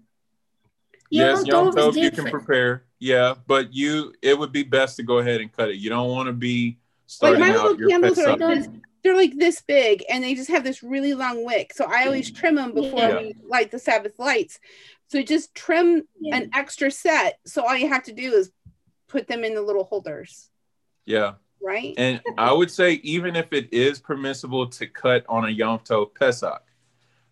Yes, 1.09 1.45
Yom 1.45 1.71
Tov 1.71 1.95
you 1.95 2.11
can 2.11 2.25
prepare. 2.29 2.83
Yeah, 2.99 3.35
but 3.45 3.73
you 3.73 4.13
it 4.21 4.37
would 4.37 4.51
be 4.51 4.63
best 4.63 4.95
to 4.97 5.03
go 5.03 5.19
ahead 5.19 5.41
and 5.41 5.51
cut 5.51 5.69
it. 5.69 5.77
You 5.77 5.89
don't 5.89 6.09
want 6.09 6.27
to 6.27 6.33
be 6.33 6.79
starting 7.05 7.41
like 7.41 7.53
my 7.53 7.59
out 7.59 7.77
your 7.77 7.89
candles 7.89 8.19
are 8.19 8.37
like 8.37 8.39
this, 8.39 8.69
they're 9.03 9.15
like 9.15 9.37
this 9.37 9.61
big 9.61 10.03
and 10.09 10.23
they 10.23 10.35
just 10.35 10.49
have 10.49 10.63
this 10.63 10.83
really 10.83 11.13
long 11.13 11.45
wick. 11.45 11.73
So 11.73 11.85
I 11.85 12.05
always 12.05 12.31
trim 12.31 12.55
them 12.55 12.73
before 12.73 12.99
yeah. 12.99 13.17
we 13.17 13.35
light 13.47 13.71
the 13.71 13.79
Sabbath 13.79 14.19
lights. 14.19 14.59
So 15.07 15.21
just 15.21 15.55
trim 15.55 16.03
yeah. 16.19 16.35
an 16.35 16.49
extra 16.53 16.91
set. 16.91 17.39
So 17.45 17.65
all 17.65 17.77
you 17.77 17.87
have 17.87 18.03
to 18.03 18.13
do 18.13 18.33
is 18.33 18.51
put 19.07 19.27
them 19.27 19.43
in 19.43 19.55
the 19.55 19.61
little 19.61 19.85
holders. 19.85 20.49
Yeah. 21.05 21.33
Right. 21.61 21.93
And 21.97 22.21
I 22.37 22.51
would 22.51 22.69
say 22.69 22.93
even 23.03 23.35
if 23.35 23.53
it 23.53 23.73
is 23.73 23.99
permissible 23.99 24.67
to 24.67 24.87
cut 24.87 25.25
on 25.29 25.45
a 25.45 25.49
Yom 25.49 25.79
Tov 25.79 26.13
Pesach, 26.13 26.61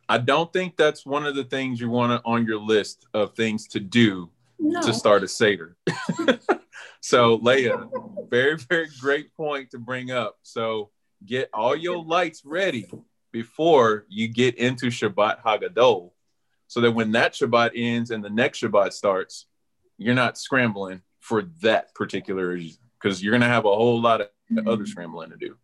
I 0.08 0.18
don't 0.20 0.52
think 0.54 0.78
that's 0.78 1.06
one 1.06 1.26
of 1.26 1.36
the 1.36 1.44
things 1.44 1.80
you 1.80 1.90
want 1.90 2.12
to 2.12 2.30
on 2.30 2.46
your 2.46 2.60
list 2.60 3.08
of 3.14 3.34
things 3.36 3.68
to 3.70 3.80
do 3.80 4.30
no. 4.60 4.82
to 4.82 4.94
start 4.94 5.24
a 5.24 5.28
Seder. 5.28 5.76
so 7.02 7.36
Leah, 7.36 7.88
very, 8.30 8.58
very 8.58 8.88
great 9.00 9.34
point 9.34 9.72
to 9.72 9.80
bring 9.80 10.12
up. 10.12 10.38
So 10.44 10.92
get 11.26 11.50
all 11.54 11.76
your 11.76 12.04
lights 12.04 12.44
ready 12.46 12.90
before 13.32 14.06
you 14.08 14.28
get 14.28 14.56
into 14.56 14.88
Shabbat 14.88 15.42
Hagadol 15.44 16.12
so 16.68 16.82
that 16.82 16.92
when 16.92 17.12
that 17.14 17.34
Shabbat 17.34 17.72
ends 17.76 18.12
and 18.12 18.24
the 18.24 18.30
next 18.30 18.62
Shabbat 18.62 18.94
starts, 18.94 19.48
you're 19.98 20.16
not 20.16 20.38
scrambling 20.38 21.02
for 21.20 21.44
that 21.62 21.94
particular 21.96 22.50
reason 22.50 22.82
because 23.02 23.24
you're 23.24 23.32
going 23.32 23.42
to 23.42 23.48
have 23.48 23.66
a 23.66 23.76
whole 23.76 24.00
lot 24.00 24.22
of 24.22 24.28
mm-hmm. 24.52 24.68
other 24.68 24.86
scrambling 24.86 25.32
to 25.32 25.38
do. 25.38 25.58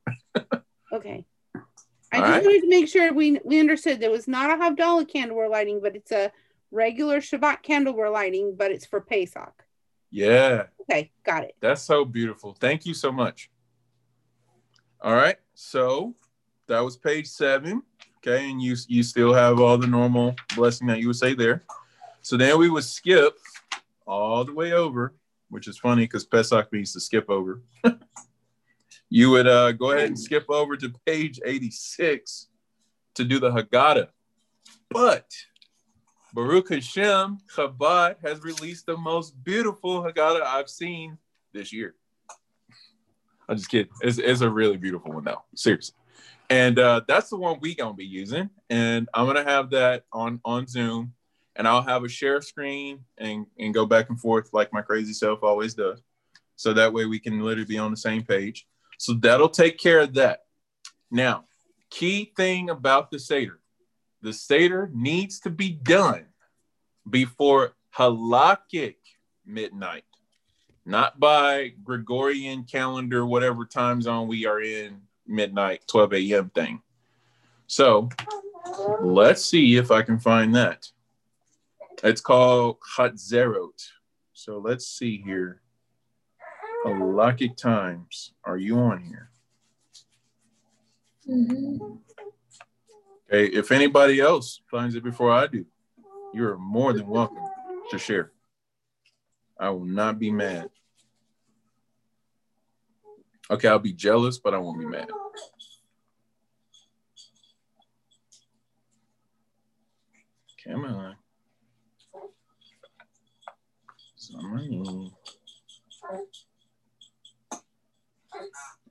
okay. 0.93 1.25
I 2.11 2.17
All 2.17 2.23
just 2.23 2.33
right. 2.33 2.43
wanted 2.43 2.61
to 2.61 2.69
make 2.69 2.87
sure 2.87 3.13
we 3.13 3.39
we 3.43 3.59
understood 3.59 3.99
there 3.99 4.11
was 4.11 4.27
not 4.27 4.49
a 4.51 4.61
Havdalah 4.61 5.07
candle 5.11 5.37
we're 5.37 5.47
lighting, 5.47 5.79
but 5.81 5.95
it's 5.95 6.11
a 6.11 6.31
regular 6.71 7.19
Shabbat 7.19 7.63
candle 7.63 7.93
we're 7.93 8.09
lighting, 8.09 8.55
but 8.57 8.71
it's 8.71 8.85
for 8.85 8.99
Pesach. 8.99 9.63
Yeah. 10.09 10.65
Okay, 10.81 11.11
got 11.23 11.43
it. 11.43 11.55
That's 11.61 11.81
so 11.81 12.03
beautiful. 12.03 12.55
Thank 12.59 12.85
you 12.85 12.93
so 12.93 13.11
much. 13.11 13.49
All 14.99 15.15
right. 15.15 15.37
So 15.53 16.15
that 16.67 16.81
was 16.81 16.97
page 16.97 17.27
seven. 17.27 17.81
Okay, 18.17 18.49
and 18.51 18.61
you 18.61 18.75
you 18.87 19.03
still 19.03 19.33
have 19.33 19.59
all 19.59 19.77
the 19.77 19.87
normal 19.87 20.35
blessing 20.55 20.87
that 20.87 20.99
you 20.99 21.07
would 21.07 21.15
say 21.15 21.33
there. 21.33 21.63
So 22.21 22.37
then 22.37 22.59
we 22.59 22.69
would 22.69 22.83
skip 22.83 23.33
all 24.05 24.43
the 24.43 24.53
way 24.53 24.73
over, 24.73 25.15
which 25.49 25.67
is 25.67 25.77
funny 25.77 26.03
because 26.03 26.25
Pesach 26.25 26.71
means 26.71 26.93
to 26.93 26.99
skip 26.99 27.29
over. 27.29 27.61
you 29.11 29.29
would 29.29 29.45
uh, 29.45 29.73
go 29.73 29.91
ahead 29.91 30.07
and 30.07 30.19
skip 30.19 30.45
over 30.49 30.75
to 30.75 30.91
page 31.05 31.39
86 31.45 32.47
to 33.13 33.23
do 33.23 33.39
the 33.39 33.51
Haggadah. 33.51 34.07
But 34.89 35.27
Baruch 36.33 36.69
Hashem, 36.69 37.37
Chabad 37.55 38.15
has 38.23 38.41
released 38.41 38.87
the 38.87 38.97
most 38.97 39.31
beautiful 39.43 40.01
Haggadah 40.01 40.41
I've 40.41 40.69
seen 40.69 41.19
this 41.53 41.71
year. 41.71 41.93
I'm 43.47 43.57
just 43.57 43.69
kidding. 43.69 43.91
It's, 44.01 44.17
it's 44.17 44.41
a 44.41 44.49
really 44.49 44.77
beautiful 44.77 45.11
one, 45.11 45.25
though. 45.25 45.43
Seriously 45.55 45.95
and 46.51 46.79
uh, 46.79 46.99
that's 47.07 47.29
the 47.29 47.37
one 47.37 47.57
we're 47.61 47.73
gonna 47.75 47.93
be 47.93 48.05
using 48.05 48.49
and 48.69 49.07
i'm 49.13 49.25
gonna 49.25 49.43
have 49.43 49.69
that 49.71 50.03
on 50.11 50.39
on 50.43 50.67
zoom 50.67 51.13
and 51.55 51.67
i'll 51.67 51.81
have 51.81 52.03
a 52.03 52.09
share 52.09 52.41
screen 52.41 52.99
and 53.17 53.45
and 53.57 53.73
go 53.73 53.85
back 53.85 54.09
and 54.09 54.19
forth 54.19 54.49
like 54.51 54.71
my 54.73 54.81
crazy 54.81 55.13
self 55.13 55.41
always 55.43 55.73
does 55.73 56.01
so 56.57 56.73
that 56.73 56.93
way 56.93 57.05
we 57.05 57.19
can 57.19 57.39
literally 57.39 57.65
be 57.65 57.77
on 57.77 57.89
the 57.89 57.97
same 57.97 58.21
page 58.21 58.67
so 59.01 59.13
that'll 59.13 59.49
take 59.49 59.77
care 59.77 59.99
of 59.99 60.13
that 60.13 60.45
now 61.09 61.43
key 61.89 62.31
thing 62.35 62.69
about 62.69 63.11
the 63.11 63.19
seder 63.19 63.59
the 64.21 64.33
seder 64.33 64.89
needs 64.93 65.39
to 65.39 65.49
be 65.49 65.69
done 65.69 66.25
before 67.09 67.73
halakhic 67.95 68.95
midnight 69.45 70.03
not 70.85 71.19
by 71.19 71.73
gregorian 71.83 72.63
calendar 72.63 73.25
whatever 73.25 73.65
time 73.65 74.01
zone 74.01 74.27
we 74.27 74.45
are 74.45 74.61
in 74.61 75.01
midnight, 75.31 75.83
12 75.87 76.13
a.m. 76.13 76.49
thing. 76.53 76.81
So 77.67 78.09
let's 78.99 79.45
see 79.45 79.77
if 79.77 79.91
I 79.91 80.01
can 80.01 80.19
find 80.19 80.53
that. 80.55 80.87
It's 82.03 82.21
called 82.21 82.77
Hatzerot. 82.97 83.87
So 84.33 84.57
let's 84.57 84.87
see 84.87 85.21
here. 85.23 85.60
Halakhic 86.85 87.57
Times. 87.57 88.33
Are 88.43 88.57
you 88.57 88.77
on 88.79 89.03
here? 89.03 89.29
Mm-hmm. 91.29 91.95
Okay, 93.31 93.45
if 93.45 93.71
anybody 93.71 94.19
else 94.19 94.61
finds 94.69 94.95
it 94.95 95.03
before 95.03 95.31
I 95.31 95.47
do, 95.47 95.65
you're 96.33 96.57
more 96.57 96.93
than 96.93 97.07
welcome 97.07 97.43
to 97.91 97.97
share. 97.97 98.31
I 99.59 99.69
will 99.69 99.85
not 99.85 100.19
be 100.19 100.31
mad. 100.31 100.69
Okay, 103.49 103.67
I'll 103.67 103.79
be 103.79 103.93
jealous, 103.93 104.39
but 104.39 104.53
I 104.53 104.57
won't 104.57 104.79
be 104.79 104.85
mad. 104.85 105.09
Come 110.65 110.85
on. 110.85 111.15
Some 114.15 115.11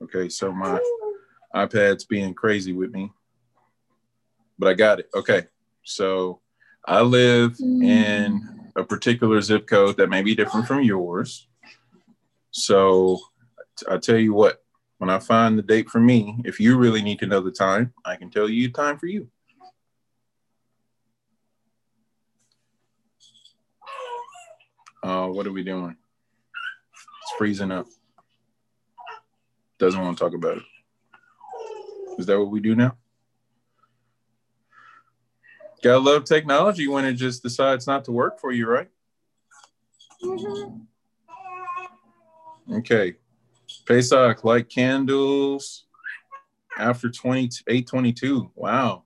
Okay, 0.02 0.28
so 0.28 0.50
my 0.52 0.80
iPad's 1.54 2.04
being 2.04 2.32
crazy 2.32 2.72
with 2.72 2.90
me, 2.92 3.12
but 4.58 4.68
I 4.68 4.74
got 4.74 5.00
it. 5.00 5.10
Okay, 5.14 5.42
so 5.84 6.40
I 6.86 7.02
live 7.02 7.56
in 7.60 8.70
a 8.76 8.84
particular 8.84 9.40
zip 9.42 9.66
code 9.66 9.96
that 9.98 10.08
may 10.08 10.22
be 10.22 10.34
different 10.34 10.66
from 10.66 10.82
yours. 10.82 11.48
So 12.50 13.20
I 13.88 13.98
tell 13.98 14.16
you 14.16 14.32
what, 14.32 14.62
when 14.98 15.10
I 15.10 15.18
find 15.18 15.58
the 15.58 15.62
date 15.62 15.90
for 15.90 16.00
me, 16.00 16.40
if 16.44 16.60
you 16.60 16.78
really 16.78 17.02
need 17.02 17.18
to 17.20 17.26
know 17.26 17.40
the 17.40 17.50
time, 17.50 17.92
I 18.04 18.16
can 18.16 18.30
tell 18.30 18.48
you 18.48 18.68
the 18.68 18.72
time 18.72 18.98
for 18.98 19.06
you. 19.06 19.28
Uh, 25.02 25.26
what 25.28 25.46
are 25.46 25.52
we 25.52 25.62
doing? 25.62 25.96
It's 27.22 27.32
freezing 27.38 27.70
up. 27.70 27.86
Doesn't 29.80 30.00
want 30.00 30.16
to 30.18 30.22
talk 30.22 30.34
about 30.34 30.58
it. 30.58 30.62
Is 32.18 32.26
that 32.26 32.38
what 32.38 32.50
we 32.50 32.60
do 32.60 32.74
now? 32.74 32.98
Gotta 35.82 35.98
love 35.98 36.24
technology 36.24 36.86
when 36.86 37.06
it 37.06 37.14
just 37.14 37.42
decides 37.42 37.86
not 37.86 38.04
to 38.04 38.12
work 38.12 38.38
for 38.38 38.52
you, 38.52 38.68
right? 38.68 38.88
Mm-hmm. 40.22 40.82
Okay. 42.74 43.14
Pesach, 43.86 44.44
light 44.44 44.68
candles 44.68 45.86
after 46.78 47.08
20, 47.08 47.48
822. 47.66 48.52
Wow. 48.54 49.04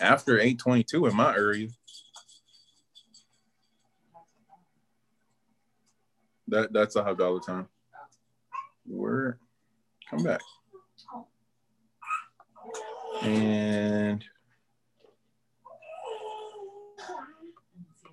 After 0.00 0.40
822 0.40 1.06
in 1.06 1.14
my 1.14 1.32
area. 1.36 1.68
That 6.48 6.72
that's 6.72 6.96
a 6.96 7.02
Havdalah 7.04 7.46
time. 7.46 7.68
Where 8.86 9.38
come 10.14 10.24
back. 10.24 10.40
And 13.22 14.24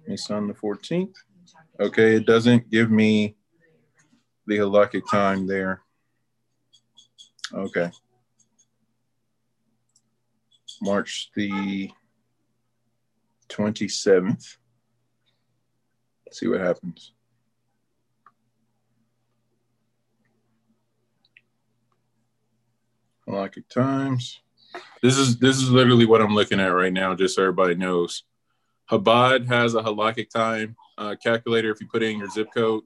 it's 0.06 0.30
on 0.32 0.48
the 0.48 0.54
14th. 0.54 1.14
Okay, 1.80 2.16
it 2.16 2.26
doesn't 2.26 2.70
give 2.70 2.92
me 2.92 3.36
the 4.48 4.58
halakhic 4.58 5.04
time 5.10 5.48
there. 5.48 5.82
Okay. 7.54 7.92
March 10.82 11.30
the 11.36 11.92
27th. 13.50 14.58
See 16.32 16.48
what 16.48 16.62
happens. 16.62 17.14
Halakhic 23.32 23.70
times. 23.70 24.42
This 25.02 25.18
is 25.18 25.38
this 25.40 25.58
is 25.58 25.72
literally 25.72 26.06
what 26.06 26.22
I'm 26.22 26.36
looking 26.36 26.60
at 26.60 26.68
right 26.68 26.92
now, 26.92 27.16
just 27.16 27.36
so 27.36 27.44
everybody 27.44 27.76
knows. 27.76 28.24
Chabad 28.90 29.48
has 29.48 29.74
a 29.74 29.82
halakhic 29.82 30.30
time 30.30 30.76
uh, 30.98 31.16
calculator 31.22 31.72
if 31.72 31.80
you 31.80 31.88
put 31.88 32.04
in 32.04 32.20
your 32.20 32.30
zip 32.30 32.50
code. 32.54 32.84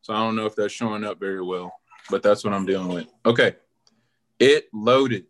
So 0.00 0.14
I 0.14 0.18
don't 0.18 0.36
know 0.36 0.46
if 0.46 0.56
that's 0.56 0.72
showing 0.72 1.04
up 1.04 1.20
very 1.20 1.42
well, 1.42 1.72
but 2.10 2.22
that's 2.22 2.44
what 2.44 2.54
I'm 2.54 2.64
dealing 2.64 2.88
with. 2.88 3.06
Okay. 3.26 3.56
It 4.38 4.68
loaded. 4.72 5.26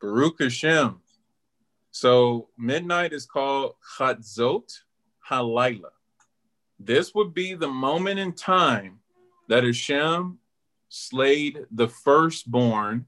Baruch 0.00 0.40
Hashem. 0.40 1.00
So 1.90 2.48
midnight 2.56 3.12
is 3.12 3.26
called 3.26 3.74
Chatzot 3.98 4.70
Halayla. 5.28 5.90
This 6.78 7.14
would 7.14 7.34
be 7.34 7.54
the 7.54 7.68
moment 7.68 8.20
in 8.20 8.32
time 8.32 9.00
that 9.48 9.64
Hashem 9.64 10.38
slayed 10.88 11.66
the 11.70 11.88
firstborn 11.88 13.06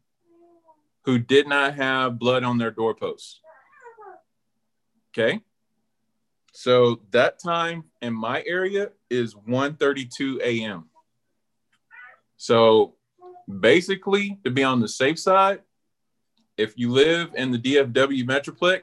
who 1.05 1.19
did 1.19 1.49
not 1.49 1.75
have 1.75 2.19
blood 2.19 2.45
on 2.45 2.59
their 2.59 2.71
doorposts. 2.71 3.41
Okay. 5.13 5.41
So 6.53 7.01
that 7.11 7.39
time 7.39 7.85
in 8.01 8.15
my 8.15 8.43
area 8.47 8.91
is 9.11 9.35
1:32 9.35 10.41
a.m. 10.43 10.89
So 12.37 12.95
basically, 13.61 14.39
to 14.45 14.51
be 14.51 14.63
on 14.63 14.81
the 14.81 14.89
safe 14.89 15.19
side, 15.19 15.63
if 16.57 16.75
you 16.77 16.91
live 16.91 17.31
in 17.35 17.51
the 17.51 17.59
DFW 17.59 18.25
Metroplex, 18.25 18.83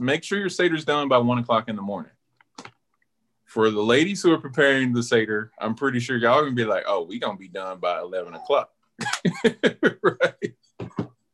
make 0.00 0.22
sure 0.22 0.38
your 0.38 0.48
Seder's 0.48 0.84
done 0.84 1.08
by 1.08 1.18
one 1.18 1.38
o'clock 1.38 1.68
in 1.68 1.76
the 1.76 1.82
morning. 1.82 2.12
For 3.46 3.70
the 3.70 3.82
ladies 3.82 4.22
who 4.22 4.32
are 4.32 4.38
preparing 4.38 4.92
the 4.92 5.02
Seder, 5.02 5.52
I'm 5.58 5.74
pretty 5.74 6.00
sure 6.00 6.18
y'all 6.18 6.42
gonna 6.42 6.54
be 6.54 6.64
like, 6.64 6.84
oh, 6.86 7.04
we 7.04 7.18
gonna 7.18 7.38
be 7.38 7.48
done 7.48 7.78
by 7.78 7.98
11 8.00 8.34
o'clock. 8.34 8.70
right. 10.02 10.54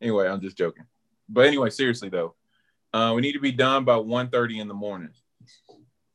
Anyway, 0.04 0.28
I'm 0.28 0.42
just 0.42 0.58
joking. 0.58 0.84
But 1.30 1.46
anyway, 1.46 1.70
seriously 1.70 2.10
though, 2.10 2.34
uh, 2.92 3.14
we 3.16 3.22
need 3.22 3.32
to 3.32 3.40
be 3.40 3.52
done 3.52 3.84
by 3.84 3.96
1:30 3.96 4.60
in 4.60 4.68
the 4.68 4.74
morning. 4.74 5.08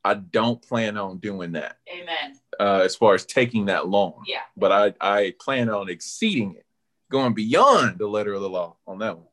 I 0.05 0.13
don't 0.13 0.61
plan 0.61 0.95
on 0.95 1.17
doing 1.17 1.53
that. 1.53 1.77
Amen. 1.91 2.39
Uh, 2.59 2.81
as 2.83 2.95
far 2.95 3.15
as 3.15 3.25
taking 3.25 3.65
that 3.65 3.87
long. 3.87 4.23
Yeah. 4.27 4.41
But 4.55 4.71
I, 4.71 4.93
I 5.01 5.33
plan 5.39 5.69
on 5.69 5.89
exceeding 5.89 6.53
it, 6.53 6.65
going 7.11 7.33
beyond 7.33 7.97
the 7.97 8.07
letter 8.07 8.33
of 8.33 8.41
the 8.41 8.49
law 8.49 8.77
on 8.85 8.99
that 8.99 9.17
one. 9.17 9.27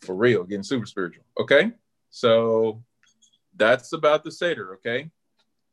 For 0.00 0.14
real, 0.14 0.44
getting 0.44 0.62
super 0.62 0.86
spiritual. 0.86 1.24
Okay. 1.38 1.72
So 2.10 2.84
that's 3.56 3.92
about 3.92 4.22
the 4.22 4.30
Seder. 4.30 4.74
Okay. 4.74 5.10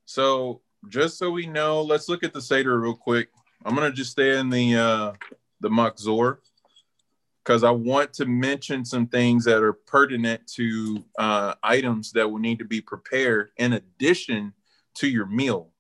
So 0.05 0.61
just 0.87 1.19
so 1.19 1.29
we 1.29 1.45
know, 1.45 1.83
let's 1.83 2.09
look 2.09 2.23
at 2.23 2.33
the 2.33 2.41
Seder 2.41 2.79
real 2.79 2.95
quick. 2.95 3.29
I'm 3.63 3.75
gonna 3.75 3.91
just 3.91 4.11
stay 4.11 4.39
in 4.39 4.49
the 4.49 4.75
uh 4.75 5.13
the 5.59 5.69
Machzor 5.69 6.37
because 7.43 7.63
I 7.63 7.71
want 7.71 8.13
to 8.13 8.25
mention 8.25 8.85
some 8.85 9.07
things 9.07 9.45
that 9.45 9.63
are 9.63 9.73
pertinent 9.73 10.45
to 10.55 11.03
uh, 11.17 11.55
items 11.63 12.11
that 12.11 12.29
will 12.29 12.39
need 12.39 12.59
to 12.59 12.65
be 12.65 12.81
prepared 12.81 13.51
in 13.57 13.73
addition 13.73 14.53
to 14.95 15.07
your 15.07 15.25
meal. 15.25 15.71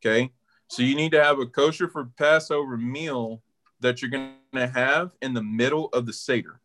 Okay. 0.00 0.30
So 0.68 0.82
you 0.82 0.94
need 0.94 1.12
to 1.12 1.22
have 1.22 1.38
a 1.38 1.46
kosher 1.46 1.88
for 1.88 2.04
Passover 2.16 2.76
meal 2.76 3.42
that 3.80 4.02
you're 4.02 4.10
going 4.10 4.34
to 4.54 4.68
have 4.68 5.12
in 5.22 5.34
the 5.34 5.42
middle 5.42 5.88
of 5.92 6.06
the 6.06 6.12
Seder. 6.12 6.60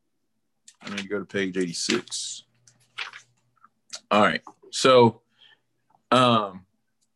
I 0.81 0.89
need 0.89 0.99
to 0.99 1.07
go 1.07 1.19
to 1.19 1.25
page 1.25 1.57
86. 1.57 2.43
All 4.11 4.21
right. 4.21 4.41
So 4.71 5.21
um, 6.11 6.65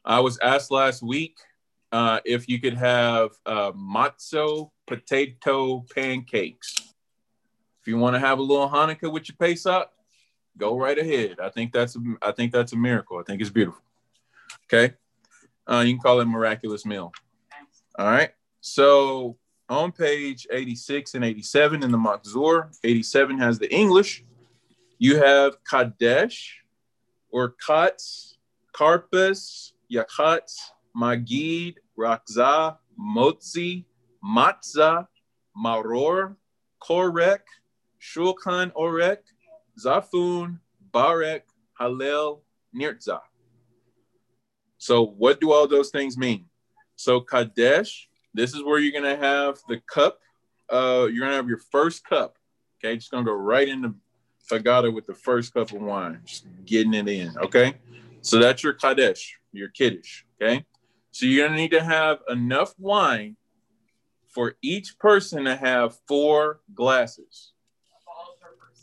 I 0.04 0.20
was 0.20 0.40
asked 0.40 0.72
last 0.72 1.04
week 1.04 1.38
uh, 1.92 2.20
if 2.26 2.48
you 2.50 2.60
could 2.60 2.76
have 2.76 3.32
uh, 3.46 3.72
matzo 3.74 4.72
potato 4.88 5.86
pancakes. 5.94 6.89
If 7.90 7.94
you 7.94 7.98
want 7.98 8.16
to 8.16 8.20
have 8.20 8.38
a 8.38 8.44
little 8.44 8.70
Hanukkah 8.70 9.12
with 9.12 9.28
your 9.30 9.36
Pesach, 9.40 9.90
go 10.56 10.78
right 10.78 10.96
ahead. 10.96 11.40
I 11.42 11.50
think 11.50 11.74
that's 11.74 11.96
a, 11.96 12.00
I 12.22 12.32
think 12.32 12.52
that's 12.52 12.72
a 12.72 12.76
miracle. 12.76 13.18
I 13.18 13.24
think 13.24 13.42
it's 13.42 13.50
beautiful. 13.50 13.82
Okay, 14.66 14.94
uh, 15.66 15.80
you 15.80 15.94
can 15.94 16.00
call 16.00 16.20
it 16.20 16.26
miraculous 16.26 16.86
meal. 16.86 17.12
All 17.98 18.06
right. 18.06 18.30
So 18.62 19.38
on 19.70 19.92
page 19.92 20.46
86 20.52 21.16
and 21.16 21.26
87 21.26 21.82
in 21.82 21.92
the 21.92 21.98
Machzor, 21.98 22.70
87 22.84 23.40
has 23.40 23.58
the 23.58 23.74
English. 23.74 24.24
You 25.00 25.18
have 25.24 25.56
Kadesh 25.64 26.62
or 27.32 27.56
Katz, 27.66 28.38
Karpas, 28.72 29.72
Yachatz, 29.92 30.58
Magid, 30.96 31.78
Rachtza, 31.98 32.78
Motzi, 33.02 33.86
Matza, 34.24 35.08
Maror, 35.58 36.36
Korech, 36.80 37.40
Shulchan 38.02 38.72
Orech, 38.74 39.20
Tzafun, 39.80 40.60
Barech, 40.92 41.42
Halel, 41.80 42.42
Nirtzah. 42.76 43.22
So, 44.78 45.06
what 45.06 45.42
do 45.42 45.52
all 45.52 45.68
those 45.68 45.90
things 45.90 46.18
mean? 46.18 46.46
So, 46.96 47.20
Kadesh, 47.20 48.10
this 48.34 48.54
is 48.54 48.64
where 48.64 48.80
you're 48.80 49.00
going 49.00 49.18
to 49.18 49.22
have 49.22 49.60
the 49.68 49.82
cup. 49.92 50.20
Uh, 50.72 51.08
you're 51.12 51.20
going 51.20 51.32
to 51.32 51.36
have 51.36 51.50
your 51.50 51.62
first 51.72 52.06
cup. 52.06 52.38
Okay, 52.84 52.96
just 52.96 53.12
going 53.12 53.26
to 53.26 53.32
go 53.32 53.36
right 53.36 53.68
into 53.68 53.96
Tagada 54.50 54.94
with 54.94 55.06
the 55.06 55.14
first 55.14 55.54
cup 55.54 55.72
of 55.72 55.82
wine, 55.82 56.22
just 56.26 56.46
getting 56.66 56.94
it 56.94 57.08
in. 57.08 57.38
Okay, 57.38 57.76
so 58.22 58.40
that's 58.40 58.64
your 58.64 58.74
Kadesh, 58.74 59.38
your 59.52 59.70
Kiddush. 59.70 60.24
Okay, 60.42 60.66
so 61.12 61.26
you're 61.26 61.46
going 61.46 61.58
to 61.58 61.62
need 61.62 61.72
to 61.72 61.84
have 61.84 62.20
enough 62.30 62.74
wine 62.78 63.36
for 64.30 64.56
each 64.62 64.98
person 65.00 65.44
to 65.46 65.56
have 65.56 65.98
four 66.08 66.62
glasses. 66.74 67.52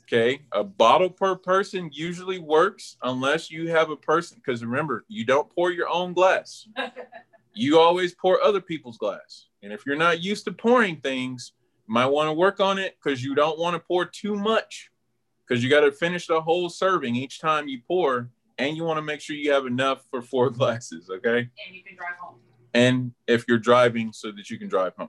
Okay, 0.08 0.42
a 0.52 0.62
bottle 0.62 1.10
per 1.10 1.34
person 1.34 1.90
usually 1.92 2.38
works 2.38 2.96
unless 3.02 3.50
you 3.50 3.70
have 3.70 3.90
a 3.90 3.96
person. 3.96 4.40
Because 4.44 4.64
remember, 4.64 5.04
you 5.08 5.24
don't 5.24 5.50
pour 5.50 5.72
your 5.72 5.88
own 5.88 6.12
glass. 6.12 6.68
you 7.54 7.80
always 7.80 8.14
pour 8.14 8.40
other 8.40 8.60
people's 8.60 8.98
glass. 8.98 9.46
And 9.64 9.72
if 9.72 9.84
you're 9.84 9.96
not 9.96 10.22
used 10.22 10.44
to 10.44 10.52
pouring 10.52 11.00
things, 11.00 11.52
you 11.88 11.94
might 11.94 12.06
want 12.06 12.28
to 12.28 12.32
work 12.32 12.60
on 12.60 12.78
it 12.78 12.96
because 13.02 13.24
you 13.24 13.34
don't 13.34 13.58
want 13.58 13.74
to 13.74 13.80
pour 13.80 14.04
too 14.04 14.36
much. 14.36 14.90
Because 15.46 15.64
you 15.64 15.68
got 15.68 15.80
to 15.80 15.90
finish 15.90 16.28
the 16.28 16.40
whole 16.40 16.68
serving 16.68 17.16
each 17.16 17.40
time 17.40 17.66
you 17.66 17.80
pour, 17.86 18.30
and 18.58 18.76
you 18.76 18.84
want 18.84 18.98
to 18.98 19.02
make 19.02 19.20
sure 19.20 19.34
you 19.34 19.52
have 19.52 19.66
enough 19.66 20.04
for 20.10 20.22
four 20.22 20.50
glasses. 20.50 21.10
Okay. 21.10 21.38
And 21.38 21.74
you 21.74 21.82
can 21.82 21.96
drive 21.96 22.14
home. 22.20 22.38
And 22.74 23.12
if 23.26 23.44
you're 23.48 23.58
driving, 23.58 24.12
so 24.12 24.30
that 24.30 24.50
you 24.50 24.58
can 24.58 24.68
drive 24.68 24.94
home. 24.96 25.08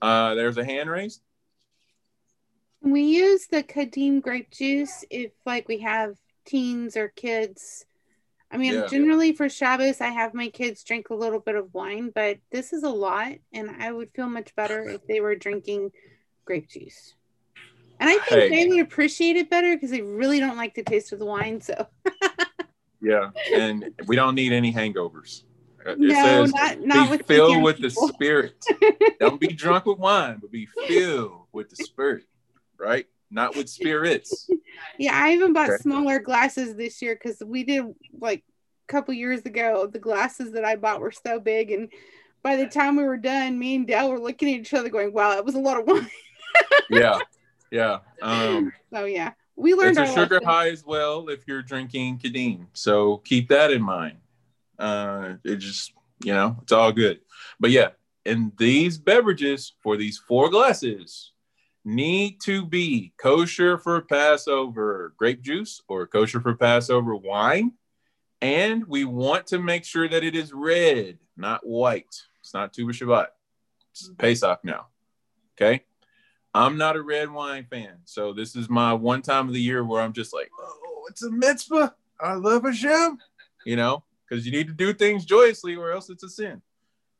Uh, 0.00 0.34
there's 0.34 0.58
a 0.58 0.64
hand 0.64 0.88
raised. 0.88 1.22
We 2.84 3.02
use 3.02 3.46
the 3.46 3.62
Kedem 3.62 4.20
grape 4.20 4.50
juice 4.50 5.04
if 5.10 5.32
like 5.46 5.66
we 5.68 5.78
have 5.80 6.16
teens 6.44 6.96
or 6.96 7.08
kids. 7.08 7.86
I 8.50 8.58
mean, 8.58 8.74
Yeah. 8.74 8.86
generally 8.86 9.32
for 9.32 9.48
Shabbos, 9.48 10.00
I 10.00 10.08
have 10.10 10.34
my 10.34 10.48
kids 10.48 10.84
drink 10.84 11.08
a 11.10 11.14
little 11.14 11.40
bit 11.40 11.56
of 11.56 11.72
wine, 11.72 12.10
but 12.14 12.38
this 12.52 12.72
is 12.72 12.82
a 12.82 12.90
lot, 12.90 13.32
and 13.52 13.70
I 13.70 13.90
would 13.90 14.10
feel 14.14 14.28
much 14.28 14.54
better 14.54 14.88
if 14.88 15.04
they 15.06 15.20
were 15.20 15.34
drinking 15.34 15.90
grape 16.44 16.68
juice. 16.68 17.14
And 17.98 18.10
I 18.10 18.18
think 18.18 18.24
Hey. 18.26 18.48
they 18.50 18.68
would 18.68 18.80
appreciate 18.80 19.36
it 19.36 19.48
better 19.48 19.74
because 19.74 19.90
they 19.90 20.02
really 20.02 20.38
don't 20.38 20.58
like 20.58 20.74
the 20.74 20.82
taste 20.84 21.12
of 21.12 21.18
the 21.18 21.24
wine. 21.26 21.60
So 21.62 21.86
Yeah, 23.00 23.30
and 23.52 23.92
we 24.06 24.14
don't 24.16 24.34
need 24.34 24.52
any 24.52 24.72
hangovers. 24.72 25.44
Uh, 25.86 25.92
It 25.92 25.98
No, 26.00 26.14
says 26.14 26.54
not- 26.54 26.80
not 26.80 27.10
be 27.10 27.16
with 27.16 27.26
filled 27.26 27.62
with 27.62 27.76
people. 27.78 28.08
the 28.08 28.12
spirit. 28.14 28.64
don't 29.20 29.40
be 29.40 29.48
drunk 29.48 29.86
with 29.86 29.98
wine, 29.98 30.38
but 30.40 30.50
be 30.50 30.66
filled 30.86 31.46
with 31.52 31.70
the 31.70 31.76
spirit, 31.76 32.24
right? 32.78 33.06
Not 33.30 33.56
with 33.56 33.68
spirits. 33.68 34.48
yeah, 34.98 35.12
I 35.14 35.32
even 35.32 35.52
bought 35.52 35.70
Okay. 35.70 35.82
smaller 35.82 36.18
glasses 36.18 36.76
this 36.76 37.00
year 37.02 37.14
because 37.14 37.42
we 37.44 37.64
did 37.64 37.84
like 38.20 38.44
a 38.88 38.92
couple 38.92 39.14
years 39.14 39.42
ago. 39.42 39.86
The 39.86 39.98
glasses 39.98 40.52
that 40.52 40.64
I 40.64 40.76
bought 40.76 41.00
were 41.00 41.12
so 41.12 41.40
big, 41.40 41.70
and 41.70 41.88
by 42.42 42.56
the 42.56 42.66
time 42.66 42.96
we 42.96 43.04
were 43.04 43.16
done, 43.16 43.58
me 43.58 43.76
and 43.76 43.86
Dell 43.86 44.10
were 44.10 44.20
looking 44.20 44.48
at 44.54 44.60
each 44.60 44.74
other, 44.74 44.88
going, 44.88 45.12
"Wow, 45.12 45.36
it 45.38 45.44
was 45.44 45.54
a 45.54 45.60
lot 45.60 45.78
of 45.78 45.86
wine." 45.86 46.10
Yeah, 46.90 47.20
yeah. 47.70 47.98
Um, 48.20 48.72
So 48.92 49.06
yeah, 49.06 49.32
we 49.56 49.74
learned 49.74 49.98
it's 49.98 50.10
a 50.10 50.14
sugar 50.14 50.34
lesson. 50.36 50.48
high 50.48 50.68
as 50.68 50.84
well 50.84 51.28
if 51.28 51.46
you're 51.48 51.62
drinking 51.62 52.18
Kedem. 52.18 52.66
So 52.74 53.18
keep 53.18 53.48
that 53.48 53.70
in 53.70 53.82
mind. 53.82 54.18
Uh, 54.78 55.34
it 55.44 55.56
just, 55.56 55.92
you 56.22 56.32
know, 56.34 56.56
it's 56.62 56.72
all 56.72 56.92
good. 56.92 57.20
But 57.58 57.70
yeah, 57.70 57.90
in 58.24 58.52
these 58.58 58.98
beverages 58.98 59.72
for 59.82 59.96
these 59.96 60.18
four 60.18 60.50
glasses, 60.50 61.32
need 61.84 62.40
to 62.42 62.64
be 62.64 63.12
kosher 63.16 63.78
for 63.78 64.00
Passover 64.00 65.14
grape 65.16 65.42
juice 65.42 65.82
or 65.88 66.06
kosher 66.06 66.40
for 66.40 66.54
Passover 66.54 67.14
wine. 67.14 67.72
And 68.40 68.86
we 68.86 69.04
want 69.04 69.46
to 69.48 69.58
make 69.58 69.84
sure 69.84 70.08
that 70.08 70.24
it 70.24 70.34
is 70.34 70.52
red, 70.52 71.18
not 71.36 71.66
white. 71.66 72.14
It's 72.40 72.54
not 72.54 72.72
Tu 72.72 72.86
B'Shvat. 72.86 73.28
It's 73.92 74.10
Pesach 74.18 74.60
now. 74.64 74.86
Okay. 75.56 75.84
I'm 76.54 76.76
not 76.76 76.96
a 76.96 77.02
red 77.02 77.30
wine 77.30 77.66
fan. 77.70 77.98
So 78.04 78.32
this 78.32 78.54
is 78.54 78.68
my 78.68 78.92
one 78.92 79.22
time 79.22 79.48
of 79.48 79.54
the 79.54 79.60
year 79.60 79.84
where 79.84 80.02
I'm 80.02 80.12
just 80.12 80.32
like, 80.32 80.50
oh, 80.60 81.04
it's 81.08 81.22
a 81.22 81.30
mitzvah. 81.30 81.94
I 82.20 82.34
love 82.34 82.64
Hashem. 82.64 83.18
You 83.66 83.76
know, 83.76 84.04
because 84.28 84.44
you 84.46 84.52
need 84.52 84.68
to 84.68 84.74
do 84.74 84.92
things 84.92 85.24
joyously 85.24 85.74
or 85.74 85.90
else 85.90 86.10
it's 86.10 86.22
a 86.22 86.28
sin. 86.28 86.60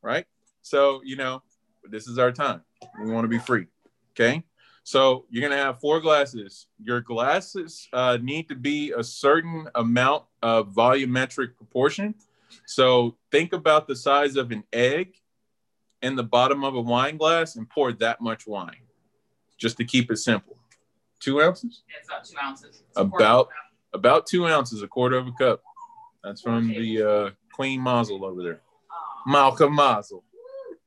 Right. 0.03 0.27
So, 0.63 1.01
you 1.05 1.17
know, 1.17 1.43
this 1.91 2.07
is 2.07 2.19
our 2.19 2.33
time. 2.33 2.63
We 3.03 3.11
want 3.11 3.25
to 3.25 3.29
be 3.29 3.39
free. 3.39 3.67
Okay. 4.13 4.45
So 4.87 5.25
you're 5.31 5.43
gonna 5.49 5.61
have 5.61 5.81
four 5.81 5.99
glasses. 6.01 6.67
Your 6.83 7.01
glasses 7.01 7.89
uh, 7.93 8.19
need 8.21 8.49
to 8.49 8.55
be 8.55 8.93
a 8.93 9.03
certain 9.03 9.67
amount 9.75 10.25
of 10.43 10.69
volumetric 10.75 11.57
proportion. 11.57 12.15
So 12.67 13.17
think 13.33 13.53
about 13.55 13.89
the 13.89 13.97
size 13.97 14.37
of 14.37 14.53
an 14.53 14.63
egg 14.73 15.15
in 16.03 16.17
the 16.17 16.23
bottom 16.23 16.65
of 16.65 16.75
a 16.75 16.81
wine 16.81 17.17
glass 17.17 17.57
and 17.57 17.69
pour 17.69 17.93
that 17.93 18.21
much 18.21 18.47
wine, 18.47 18.77
just 19.57 19.79
to 19.79 19.85
keep 19.85 20.11
it 20.11 20.19
simple. 20.19 20.57
Two 21.19 21.41
ounces? 21.41 21.83
Yeah, 21.89 21.97
it's 22.01 22.09
about 22.11 22.25
two 22.27 22.37
ounces. 22.47 22.83
It's 22.87 22.99
a 22.99 23.05
quarter 23.07 23.07
of 23.07 23.11
a 23.11 23.25
About 23.25 23.49
cup. 23.49 23.55
about 23.95 24.27
two 24.27 24.47
ounces, 24.47 24.83
a 24.83 24.87
quarter 24.89 25.17
of 25.17 25.27
a 25.27 25.33
cup. 25.33 25.63
That's 26.23 26.43
from 26.43 26.69
the 26.69 27.03
uh, 27.03 27.31
Queen 27.55 27.81
Mazel 27.81 28.23
over 28.25 28.43
there. 28.43 28.61
Aw. 28.91 29.31
Malcolm 29.33 29.75
Mazel. 29.75 30.23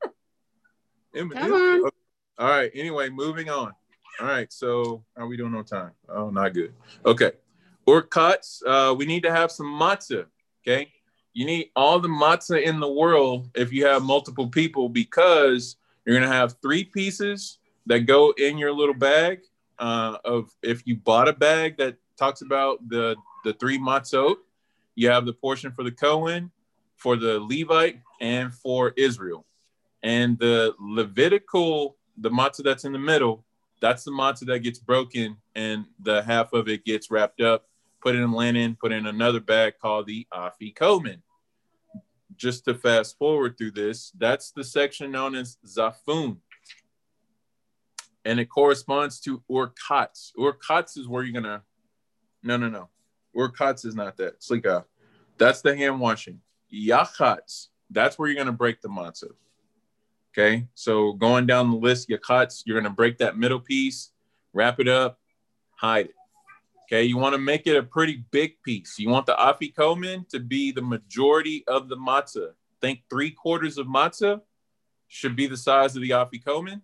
Come 1.16 1.32
on. 1.52 1.90
All 2.38 2.48
right. 2.48 2.70
Anyway, 2.74 3.08
moving 3.08 3.50
on. 3.50 3.72
All 4.20 4.26
right. 4.26 4.52
So 4.52 5.04
how 5.16 5.24
are 5.24 5.26
we 5.28 5.36
doing 5.36 5.54
on 5.54 5.64
time? 5.64 5.92
Oh, 6.08 6.30
not 6.30 6.52
good. 6.54 6.74
Okay. 7.06 7.32
Or 7.86 8.02
cuts. 8.02 8.62
Uh, 8.66 8.94
we 8.96 9.06
need 9.06 9.22
to 9.22 9.30
have 9.30 9.52
some 9.52 9.66
matzah. 9.66 10.26
Okay. 10.62 10.90
You 11.34 11.46
need 11.46 11.70
all 11.76 12.00
the 12.00 12.08
matzah 12.08 12.62
in 12.62 12.80
the 12.80 12.90
world 12.90 13.48
if 13.54 13.72
you 13.72 13.86
have 13.86 14.02
multiple 14.02 14.48
people 14.48 14.88
because 14.88 15.76
you're 16.04 16.18
gonna 16.18 16.32
have 16.32 16.56
three 16.60 16.84
pieces 16.84 17.58
that 17.86 18.00
go 18.00 18.34
in 18.36 18.58
your 18.58 18.72
little 18.72 18.94
bag. 18.94 19.40
Uh, 19.78 20.18
of 20.24 20.50
if 20.62 20.84
you 20.84 20.96
bought 20.96 21.28
a 21.28 21.32
bag 21.32 21.76
that 21.76 21.96
talks 22.16 22.42
about 22.42 22.80
the 22.88 23.14
the 23.44 23.52
three 23.54 23.78
matzot, 23.78 24.34
you 24.96 25.08
have 25.08 25.24
the 25.26 25.32
portion 25.32 25.70
for 25.70 25.84
the 25.84 25.92
Cohen, 25.92 26.50
for 26.96 27.14
the 27.14 27.38
Levite, 27.38 28.00
and 28.20 28.52
for 28.52 28.92
Israel. 28.96 29.46
And 30.02 30.36
the 30.40 30.74
Levitical, 30.80 31.96
the 32.16 32.30
matzah 32.30 32.64
that's 32.64 32.84
in 32.84 32.92
the 32.92 32.98
middle, 32.98 33.44
that's 33.80 34.04
the 34.04 34.10
matzah 34.10 34.46
that 34.46 34.60
gets 34.60 34.78
broken, 34.78 35.36
and 35.54 35.86
the 36.00 36.22
half 36.22 36.52
of 36.52 36.68
it 36.68 36.84
gets 36.84 37.10
wrapped 37.10 37.40
up, 37.40 37.66
put 38.00 38.14
in 38.14 38.32
linen, 38.32 38.76
put 38.80 38.92
in 38.92 39.06
another 39.06 39.40
bag 39.40 39.74
called 39.80 40.06
the 40.06 40.26
Afikomen. 40.32 41.20
Just 42.36 42.64
to 42.66 42.74
fast 42.74 43.18
forward 43.18 43.58
through 43.58 43.72
this, 43.72 44.12
that's 44.16 44.52
the 44.52 44.62
section 44.62 45.10
known 45.10 45.34
as 45.34 45.56
Tzafun. 45.66 46.38
And 48.24 48.38
it 48.38 48.46
corresponds 48.46 49.20
to 49.20 49.42
Urchatz. 49.50 50.32
Urchatz 50.38 50.98
is 50.98 51.08
where 51.08 51.24
you're 51.24 51.40
gonna, 51.40 51.62
no, 52.42 52.56
no, 52.56 52.68
no. 52.68 52.88
Urchatz 53.36 53.84
is 53.84 53.94
not 53.94 54.16
that. 54.18 54.40
Slika. 54.40 54.84
That's 55.36 55.62
the 55.62 55.76
hand 55.76 56.00
washing. 56.00 56.40
Yachatz, 56.72 57.68
that's 57.90 58.18
where 58.18 58.28
you're 58.28 58.36
gonna 58.36 58.52
break 58.52 58.80
the 58.80 58.88
matzah. 58.88 59.32
Okay, 60.32 60.66
so 60.74 61.12
going 61.14 61.46
down 61.46 61.70
the 61.70 61.76
list, 61.76 62.08
your 62.08 62.18
cuts, 62.18 62.62
you're 62.66 62.80
gonna 62.80 62.94
break 62.94 63.18
that 63.18 63.36
middle 63.36 63.60
piece, 63.60 64.10
wrap 64.52 64.78
it 64.78 64.88
up, 64.88 65.18
hide 65.76 66.06
it. 66.06 66.14
Okay, 66.84 67.04
you 67.04 67.18
want 67.18 67.34
to 67.34 67.38
make 67.38 67.66
it 67.66 67.76
a 67.76 67.82
pretty 67.82 68.24
big 68.30 68.62
piece. 68.62 68.98
You 68.98 69.10
want 69.10 69.26
the 69.26 69.34
afikomen 69.34 70.26
to 70.30 70.40
be 70.40 70.72
the 70.72 70.80
majority 70.80 71.64
of 71.66 71.88
the 71.88 71.96
matzah. 71.96 72.52
Think 72.80 73.02
three 73.10 73.30
quarters 73.30 73.76
of 73.76 73.86
matzah 73.86 74.40
should 75.06 75.36
be 75.36 75.46
the 75.46 75.56
size 75.56 75.96
of 75.96 76.02
the 76.02 76.10
afikomen. 76.10 76.80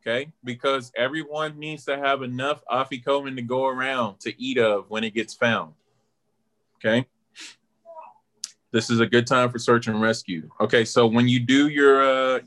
Okay, 0.00 0.32
because 0.42 0.90
everyone 0.96 1.58
needs 1.58 1.84
to 1.84 1.96
have 1.98 2.22
enough 2.22 2.62
afikomen 2.70 3.36
to 3.36 3.42
go 3.42 3.66
around 3.66 4.20
to 4.20 4.42
eat 4.42 4.58
of 4.58 4.88
when 4.88 5.04
it 5.04 5.14
gets 5.14 5.34
found. 5.34 5.74
Okay. 6.76 7.06
This 8.72 8.88
is 8.88 9.00
a 9.00 9.06
good 9.06 9.26
time 9.26 9.50
for 9.50 9.58
search 9.58 9.86
and 9.86 10.00
rescue. 10.00 10.48
Okay, 10.60 10.84
so 10.84 11.06
when 11.06 11.28
you 11.28 11.40
do 11.40 11.68
your 11.68 12.02
uh, 12.02 12.40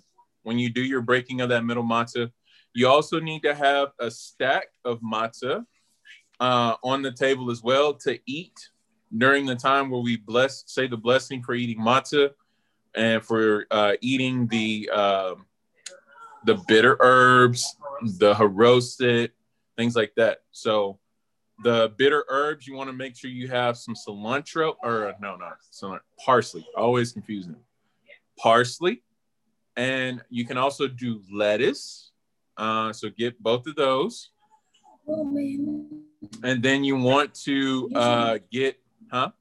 when 0.43 0.57
you 0.57 0.69
do 0.69 0.83
your 0.83 1.01
breaking 1.01 1.41
of 1.41 1.49
that 1.49 1.63
middle 1.63 1.83
matzah, 1.83 2.31
you 2.73 2.87
also 2.87 3.19
need 3.19 3.43
to 3.43 3.53
have 3.53 3.89
a 3.99 4.09
stack 4.09 4.67
of 4.83 4.99
matzah 5.01 5.63
uh, 6.39 6.75
on 6.83 7.01
the 7.01 7.11
table 7.11 7.51
as 7.51 7.61
well 7.61 7.93
to 7.93 8.19
eat 8.25 8.69
during 9.15 9.45
the 9.45 9.55
time 9.55 9.89
where 9.89 10.01
we 10.01 10.17
bless, 10.17 10.63
say 10.67 10.87
the 10.87 10.97
blessing 10.97 11.43
for 11.43 11.53
eating 11.53 11.79
matzah 11.79 12.31
and 12.95 13.23
for 13.23 13.67
uh, 13.71 13.93
eating 14.01 14.47
the 14.47 14.89
um 14.89 15.45
the 16.45 16.55
bitter 16.67 16.97
herbs, 16.99 17.75
the 18.03 18.35
roasted 18.47 19.31
things 19.77 19.95
like 19.95 20.13
that. 20.15 20.39
So 20.51 20.99
the 21.63 21.93
bitter 21.97 22.25
herbs, 22.29 22.67
you 22.67 22.75
want 22.75 22.89
to 22.89 22.95
make 22.95 23.15
sure 23.15 23.29
you 23.29 23.47
have 23.47 23.77
some 23.77 23.95
cilantro 23.95 24.75
or 24.83 25.13
no, 25.21 25.35
not 25.35 25.57
cilantro, 25.71 26.01
parsley. 26.23 26.65
Always 26.75 27.11
confusing. 27.11 27.55
Parsley, 28.37 29.01
and 29.77 30.21
you 30.29 30.45
can 30.45 30.57
also 30.57 30.87
do 30.87 31.21
lettuce. 31.31 32.11
Uh, 32.57 32.93
so 32.93 33.09
get 33.09 33.41
both 33.41 33.67
of 33.67 33.75
those, 33.75 34.31
Oh 35.07 35.87
and 36.43 36.63
then 36.63 36.83
you 36.83 36.95
want 36.95 37.33
to 37.45 37.89
uh, 37.95 38.39
get, 38.51 38.79
huh? 39.11 39.31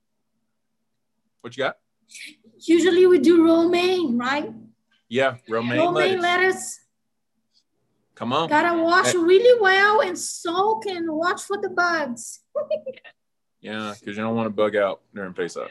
What 1.41 1.57
you 1.57 1.65
got? 1.65 1.77
Usually 2.67 3.07
we 3.07 3.19
do 3.19 3.45
romaine, 3.45 4.19
right? 4.19 4.53
Yeah, 5.09 5.37
romaine 5.49 5.79
romaine 5.79 6.21
lettuce. 6.21 6.23
lettuce. 6.23 6.81
Come 8.15 8.33
on. 8.33 8.49
Gotta 8.49 8.81
wash 8.81 9.13
really 9.15 9.61
well 9.61 10.01
and 10.01 10.19
soak 10.19 10.87
and 10.87 11.11
watch 11.11 11.43
for 11.43 11.61
the 11.61 11.71
bugs. 11.71 12.41
Yeah, 13.61 13.95
because 13.99 14.15
you 14.15 14.23
don't 14.23 14.37
want 14.37 14.45
to 14.45 14.51
bug 14.51 14.77
out 14.77 15.01
during 15.15 15.33
face 15.33 15.57
up. 15.57 15.71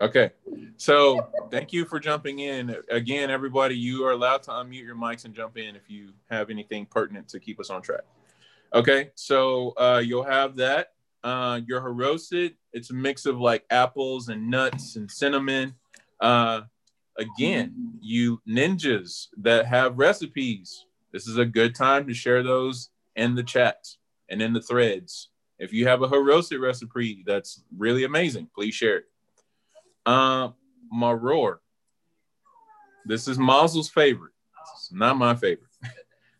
Okay, 0.00 0.30
so 0.76 1.26
thank 1.50 1.72
you 1.72 1.84
for 1.84 1.98
jumping 1.98 2.38
in. 2.38 2.76
Again, 2.88 3.28
everybody, 3.28 3.76
you 3.76 4.04
are 4.06 4.12
allowed 4.12 4.44
to 4.44 4.52
unmute 4.52 4.84
your 4.84 4.94
mics 4.94 5.24
and 5.24 5.34
jump 5.34 5.58
in 5.58 5.74
if 5.74 5.90
you 5.90 6.10
have 6.30 6.48
anything 6.48 6.86
pertinent 6.86 7.28
to 7.30 7.40
keep 7.40 7.58
us 7.58 7.70
on 7.70 7.82
track. 7.82 8.02
Okay, 8.72 9.10
so 9.16 9.72
uh, 9.76 10.00
you'll 10.04 10.22
have 10.22 10.54
that. 10.56 10.92
Uh, 11.24 11.60
your 11.66 11.80
haroset, 11.80 12.54
it's 12.72 12.90
a 12.90 12.94
mix 12.94 13.26
of 13.26 13.40
like 13.40 13.64
apples 13.70 14.28
and 14.28 14.48
nuts 14.48 14.94
and 14.94 15.10
cinnamon. 15.10 15.74
Uh, 16.20 16.62
again, 17.16 17.94
you 18.00 18.40
ninjas 18.48 19.26
that 19.38 19.66
have 19.66 19.98
recipes, 19.98 20.86
this 21.14 21.28
is 21.28 21.38
a 21.38 21.44
good 21.44 21.76
time 21.76 22.08
to 22.08 22.12
share 22.12 22.42
those 22.42 22.90
in 23.14 23.36
the 23.36 23.44
chat 23.44 23.86
and 24.28 24.42
in 24.42 24.52
the 24.52 24.60
threads. 24.60 25.30
If 25.60 25.72
you 25.72 25.86
have 25.86 26.02
a 26.02 26.08
haroset 26.08 26.60
recipe 26.60 27.22
that's 27.24 27.62
really 27.78 28.02
amazing, 28.02 28.48
please 28.52 28.74
share 28.74 28.96
it. 28.96 29.04
Uh, 30.04 30.48
maror. 30.92 31.58
This 33.06 33.28
is 33.28 33.38
Mazel's 33.38 33.88
favorite. 33.88 34.32
It's 34.74 34.90
not 34.92 35.16
my 35.16 35.36
favorite. 35.36 35.70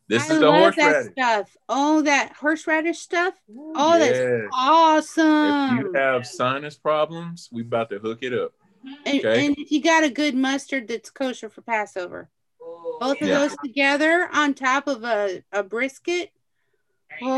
This 0.07 0.31
I 0.31 0.35
is 0.35 0.41
the 0.41 0.53
horseradish. 0.53 1.13
stuff. 1.13 1.57
Oh, 1.67 2.03
that 2.03 2.35
horseradish 2.35 2.99
stuff. 2.99 3.33
Oh, 3.75 3.99
that's 3.99 4.51
awesome. 4.53 5.79
If 5.79 5.85
you 5.85 5.93
have 5.95 6.27
sinus 6.27 6.77
problems, 6.77 7.49
we 7.51 7.63
about 7.63 7.89
to 7.89 7.99
hook 7.99 8.19
it 8.21 8.35
up. 8.35 8.53
and, 9.07 9.19
okay. 9.19 9.47
and 9.47 9.57
if 9.57 9.73
you 9.73 9.81
got 9.81 10.05
a 10.05 10.11
good 10.11 10.35
mustard 10.35 10.89
that's 10.89 11.09
kosher 11.09 11.49
for 11.49 11.63
Passover, 11.63 12.29
both 13.00 13.20
of 13.20 13.28
Yeah. 13.28 13.38
those 13.40 13.57
together 13.62 14.28
on 14.33 14.54
top 14.54 14.87
of 14.88 15.04
a, 15.04 15.42
a 15.52 15.62
brisket. 15.62 16.30
Oh. 17.22 17.28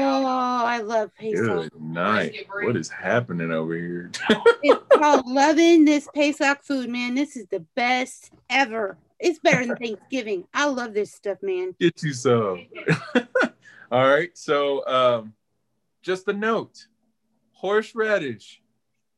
I 0.64 0.78
love 0.78 1.10
Pesach. 1.18 1.44
Good 1.44 1.80
night. 1.80 2.46
What 2.62 2.76
is 2.76 2.88
happening 2.88 3.52
over 3.52 3.74
here? 3.74 4.10
It's 4.62 4.82
called 4.94 5.26
loving 5.26 5.84
this 5.84 6.08
Pesach 6.14 6.62
food, 6.64 6.88
man. 6.88 7.14
This 7.14 7.36
is 7.36 7.46
the 7.48 7.60
best 7.74 8.30
ever. 8.48 8.96
It's 9.18 9.38
better 9.38 9.66
than 9.66 9.76
Thanksgiving. 9.76 10.44
I 10.54 10.66
love 10.68 10.94
this 10.94 11.12
stuff, 11.12 11.38
man. 11.42 11.74
Get 11.78 12.02
you 12.02 12.12
some. 12.14 12.66
All 13.92 14.06
right. 14.08 14.30
So, 14.36 14.86
um, 14.86 15.34
just 16.02 16.26
a 16.28 16.32
note: 16.32 16.86
horseradish 17.52 18.62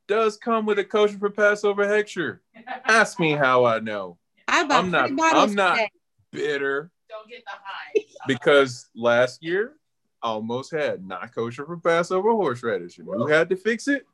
does 0.06 0.36
come 0.36 0.66
with 0.66 0.78
a 0.78 0.84
kosher 0.84 1.18
for 1.18 1.30
Passover 1.30 1.84
hechsher. 1.86 2.38
Ask 2.84 3.20
me 3.20 3.32
how 3.32 3.64
I 3.64 3.78
know. 3.80 4.18
I 4.48 4.64
bought 4.64 4.84
I'm 4.84 4.90
not- 4.90 5.10
I'm 5.10 5.54
not- 5.54 5.74
today. 5.74 5.90
Bitter 6.32 6.90
Don't 7.08 7.28
get 7.28 7.42
the 7.44 7.50
high. 7.62 8.04
because 8.26 8.88
last 8.94 9.42
year 9.42 9.74
almost 10.22 10.70
had 10.72 11.06
not 11.06 11.34
kosher 11.34 11.64
for 11.64 11.76
Passover 11.76 12.30
horseradish, 12.32 12.98
and 12.98 13.06
who 13.06 13.26
had 13.26 13.48
to 13.50 13.56
fix 13.56 13.88
it? 13.88 14.06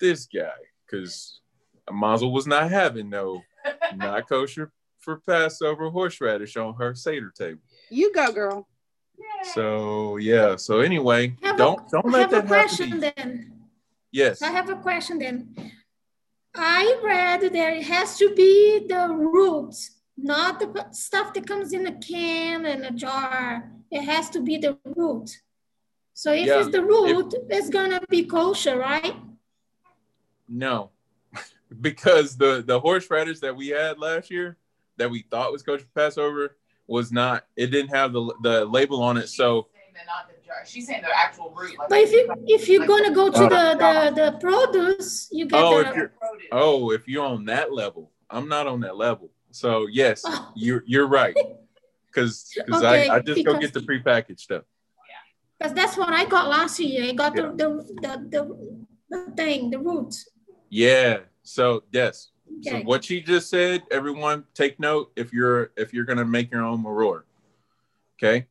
This 0.00 0.26
guy, 0.26 0.50
because 0.86 1.40
Mazel 1.90 2.32
was 2.32 2.46
not 2.46 2.70
having 2.70 3.08
no 3.10 3.42
not 3.96 4.28
kosher 4.28 4.70
for 5.00 5.16
Passover 5.26 5.90
horseradish 5.90 6.56
on 6.56 6.74
her 6.74 6.94
Seder 6.94 7.30
table. 7.36 7.60
You 7.90 8.12
go, 8.12 8.30
girl. 8.32 8.68
So 9.54 10.16
yeah. 10.18 10.56
So 10.56 10.80
anyway, 10.80 11.36
Have 11.42 11.56
don't 11.56 11.88
don't 11.90 12.06
let 12.10 12.30
have 12.30 12.32
a 12.32 12.34
that 12.36 12.48
happen. 12.48 12.48
question 12.48 12.90
to 12.92 13.12
then. 13.16 13.52
Yes. 14.12 14.42
I 14.42 14.50
have 14.50 14.68
a 14.70 14.76
question 14.76 15.18
then. 15.18 15.54
I 16.54 16.98
read 17.02 17.40
there 17.52 17.72
it 17.74 17.84
has 17.84 18.16
to 18.18 18.34
be 18.34 18.86
the 18.88 19.08
roots, 19.08 19.97
not 20.20 20.58
the 20.60 20.86
stuff 20.92 21.32
that 21.34 21.46
comes 21.46 21.72
in 21.72 21.86
a 21.86 21.92
can 21.98 22.66
and 22.66 22.84
a 22.84 22.90
jar. 22.90 23.70
It 23.90 24.02
has 24.02 24.28
to 24.30 24.40
be 24.42 24.58
the 24.58 24.76
root. 24.96 25.30
So 26.12 26.32
if 26.32 26.46
Yeah, 26.46 26.60
it's 26.60 26.70
the 26.70 26.82
root, 26.84 27.32
it's 27.48 27.70
gonna 27.70 28.00
be 28.10 28.24
kosher, 28.24 28.76
right? 28.78 29.14
No, 30.48 30.90
because 31.80 32.36
the 32.36 32.62
the 32.66 32.80
horseradish 32.80 33.40
that 33.40 33.56
we 33.56 33.68
had 33.68 33.98
last 33.98 34.30
year 34.30 34.56
that 34.96 35.10
we 35.10 35.24
thought 35.30 35.52
was 35.52 35.62
kosher 35.62 35.86
Passover 35.94 36.56
was 36.86 37.12
not. 37.12 37.44
It 37.56 37.68
didn't 37.68 37.94
have 37.94 38.12
the 38.12 38.34
the 38.42 38.64
label 38.64 39.02
on 39.02 39.16
it. 39.16 39.28
So 39.28 39.68
She's 39.72 39.94
saying 39.94 40.06
the 40.28 40.46
jar. 40.46 40.56
She's 40.66 40.86
saying 40.86 41.02
the 41.02 41.16
actual 41.16 41.50
root. 41.56 41.78
Like 41.78 41.88
But 41.88 41.98
if 42.00 42.12
you 42.12 42.34
if 42.46 42.68
you're 42.68 42.86
gonna 42.86 43.14
go 43.14 43.30
to 43.30 43.38
Oh. 43.44 43.48
the 43.48 44.12
the, 44.14 44.30
the 44.32 44.38
produce, 44.38 45.28
you 45.30 45.46
get 45.46 45.62
Oh, 45.62 45.82
the 45.82 45.88
if 45.90 45.96
you're- 45.96 46.08
produce. 46.08 46.48
oh, 46.52 46.90
if 46.90 47.06
you're 47.08 47.24
on 47.26 47.44
that 47.46 47.72
level, 47.72 48.10
I'm 48.30 48.48
not 48.48 48.66
on 48.66 48.80
that 48.80 48.96
level. 48.96 49.30
So 49.58 49.86
yes, 49.90 50.22
Oh. 50.24 50.52
you're 50.54 50.84
you're 50.86 51.08
right. 51.08 51.34
Because 52.06 52.52
because 52.56 52.82
Okay, 52.82 53.08
I, 53.08 53.16
I 53.16 53.18
just 53.20 53.44
go 53.44 53.58
get 53.58 53.72
the 53.74 53.80
prepackaged 53.80 54.40
stuff. 54.40 54.64
because 55.58 55.74
that's 55.74 55.96
what 55.96 56.10
I 56.12 56.24
got 56.24 56.48
last 56.48 56.78
year. 56.78 57.04
I 57.10 57.12
got 57.12 57.34
Yeah. 57.36 57.50
the, 57.60 57.68
the 58.04 58.12
the 58.34 58.42
the 59.10 59.18
thing, 59.38 59.70
the 59.70 59.78
roots. 59.78 60.28
Yeah. 60.70 61.26
So 61.42 61.82
yes. 61.92 62.30
So 62.62 62.76
Okay. 62.76 62.84
what 62.84 63.04
she 63.04 63.20
just 63.20 63.50
said, 63.50 63.82
everyone 63.90 64.44
take 64.54 64.78
note 64.80 65.10
if 65.16 65.32
you're 65.32 65.72
if 65.76 65.92
you're 65.92 66.04
gonna 66.10 66.24
make 66.24 66.50
your 66.52 66.62
own 66.62 66.82
maror. 66.84 67.22
Okay? 68.16 68.46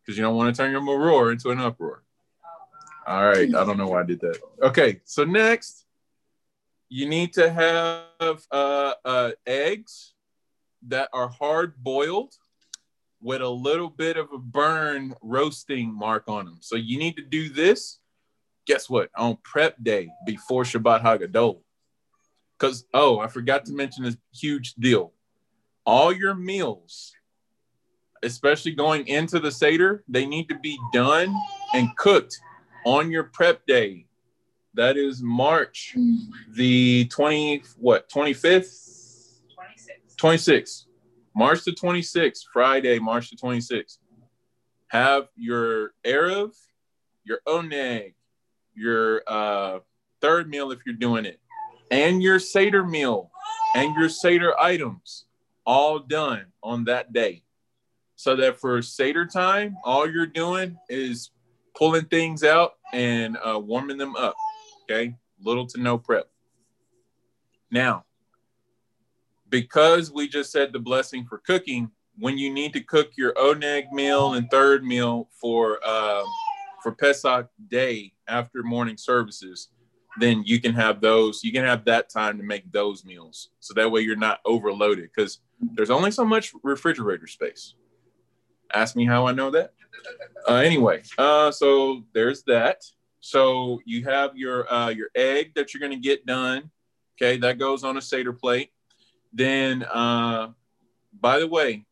Because 0.00 0.16
you 0.18 0.24
don't 0.24 0.36
want 0.36 0.54
to 0.54 0.56
turn 0.62 0.70
your 0.72 0.80
maror 0.80 1.32
into 1.32 1.50
an 1.50 1.60
uproar. 1.60 2.02
All 3.06 3.24
right. 3.24 3.48
I 3.54 3.64
don't 3.64 3.78
know 3.78 3.86
why 3.88 4.00
I 4.00 4.04
did 4.04 4.20
that. 4.20 4.40
Okay, 4.62 5.00
so 5.04 5.24
next 5.24 5.84
you 6.88 7.08
need 7.08 7.32
to 7.34 7.50
have 7.50 8.38
uh, 8.50 8.94
uh, 9.04 9.30
eggs 9.46 10.14
that 10.88 11.08
are 11.12 11.28
hard 11.28 11.74
boiled 11.82 12.34
with 13.20 13.40
a 13.40 13.48
little 13.48 13.88
bit 13.88 14.16
of 14.16 14.28
a 14.32 14.38
burn 14.38 15.14
roasting 15.22 15.92
mark 15.92 16.24
on 16.28 16.44
them. 16.44 16.58
So 16.60 16.76
you 16.76 16.98
need 16.98 17.16
to 17.16 17.22
do 17.22 17.48
this. 17.48 17.98
Guess 18.66 18.90
what? 18.90 19.10
On 19.16 19.38
prep 19.42 19.76
day 19.82 20.08
before 20.26 20.64
Shabbat 20.64 21.02
Hagadol. 21.02 21.60
Because, 22.58 22.84
oh, 22.94 23.18
I 23.18 23.28
forgot 23.28 23.64
to 23.66 23.72
mention 23.72 24.04
this 24.04 24.16
huge 24.32 24.74
deal. 24.74 25.12
All 25.84 26.12
your 26.12 26.34
meals, 26.34 27.12
especially 28.22 28.72
going 28.72 29.06
into 29.06 29.38
the 29.38 29.50
Seder, 29.50 30.04
they 30.08 30.26
need 30.26 30.48
to 30.48 30.58
be 30.58 30.78
done 30.92 31.34
and 31.74 31.94
cooked 31.96 32.38
on 32.84 33.10
your 33.10 33.24
prep 33.24 33.66
day. 33.66 34.06
That 34.74 34.96
is 34.96 35.22
March 35.22 35.96
the 36.48 37.06
20, 37.06 37.62
what, 37.78 38.08
25th? 38.10 38.95
26. 40.16 40.86
26th. 40.86 40.86
March 41.34 41.64
the 41.64 41.72
26th, 41.72 42.44
Friday, 42.50 42.98
March 42.98 43.30
the 43.30 43.36
26th. 43.36 43.98
Have 44.88 45.28
your 45.36 45.92
Erev, 46.04 46.54
your 47.24 47.40
Oneg, 47.46 48.14
your 48.74 49.22
uh, 49.26 49.80
third 50.22 50.48
meal 50.48 50.70
if 50.70 50.78
you're 50.86 50.94
doing 50.94 51.26
it, 51.26 51.40
and 51.90 52.22
your 52.22 52.38
Seder 52.38 52.84
meal 52.84 53.30
and 53.74 53.94
your 53.96 54.08
Seder 54.08 54.58
items 54.58 55.26
all 55.66 55.98
done 55.98 56.46
on 56.62 56.84
that 56.84 57.12
day. 57.12 57.42
So 58.14 58.34
that 58.36 58.58
for 58.58 58.80
Seder 58.80 59.26
time, 59.26 59.76
all 59.84 60.10
you're 60.10 60.26
doing 60.26 60.78
is 60.88 61.30
pulling 61.76 62.06
things 62.06 62.42
out 62.42 62.74
and 62.94 63.36
uh, 63.44 63.58
warming 63.58 63.98
them 63.98 64.16
up. 64.16 64.36
Okay. 64.84 65.16
Little 65.42 65.66
to 65.66 65.80
no 65.80 65.98
prep. 65.98 66.30
Now, 67.70 68.05
because 69.60 70.12
we 70.12 70.28
just 70.28 70.52
said 70.52 70.70
the 70.70 70.78
blessing 70.78 71.24
for 71.24 71.38
cooking, 71.38 71.90
when 72.18 72.36
you 72.36 72.52
need 72.52 72.74
to 72.74 72.80
cook 72.80 73.12
your 73.16 73.32
oneg 73.34 73.90
meal 73.90 74.34
and 74.34 74.50
third 74.50 74.84
meal 74.84 75.30
for 75.40 75.80
uh, 75.82 76.22
for 76.82 76.92
Pesach 76.92 77.48
day 77.68 78.12
after 78.28 78.62
morning 78.62 78.98
services, 78.98 79.68
then 80.20 80.42
you 80.44 80.60
can 80.60 80.74
have 80.74 81.00
those. 81.00 81.42
You 81.42 81.52
can 81.52 81.64
have 81.64 81.86
that 81.86 82.10
time 82.10 82.36
to 82.36 82.44
make 82.44 82.70
those 82.70 83.02
meals, 83.02 83.48
so 83.60 83.72
that 83.74 83.90
way 83.90 84.02
you're 84.02 84.14
not 84.14 84.40
overloaded. 84.44 85.08
Because 85.14 85.40
there's 85.74 85.90
only 85.90 86.10
so 86.10 86.24
much 86.24 86.52
refrigerator 86.62 87.26
space. 87.26 87.74
Ask 88.74 88.94
me 88.94 89.06
how 89.06 89.26
I 89.26 89.32
know 89.32 89.50
that. 89.52 89.72
Uh, 90.46 90.56
anyway, 90.56 91.02
uh, 91.16 91.50
so 91.50 92.04
there's 92.12 92.42
that. 92.42 92.82
So 93.20 93.80
you 93.86 94.04
have 94.04 94.36
your 94.36 94.70
uh, 94.70 94.90
your 94.90 95.08
egg 95.14 95.54
that 95.54 95.72
you're 95.72 95.80
going 95.80 95.98
to 95.98 96.08
get 96.08 96.26
done. 96.26 96.70
Okay, 97.16 97.38
that 97.38 97.58
goes 97.58 97.84
on 97.84 97.96
a 97.96 98.02
seder 98.02 98.34
plate. 98.34 98.70
Then, 99.32 99.82
uh, 99.84 100.52
by 101.20 101.38
the 101.38 101.46
way, 101.48 101.84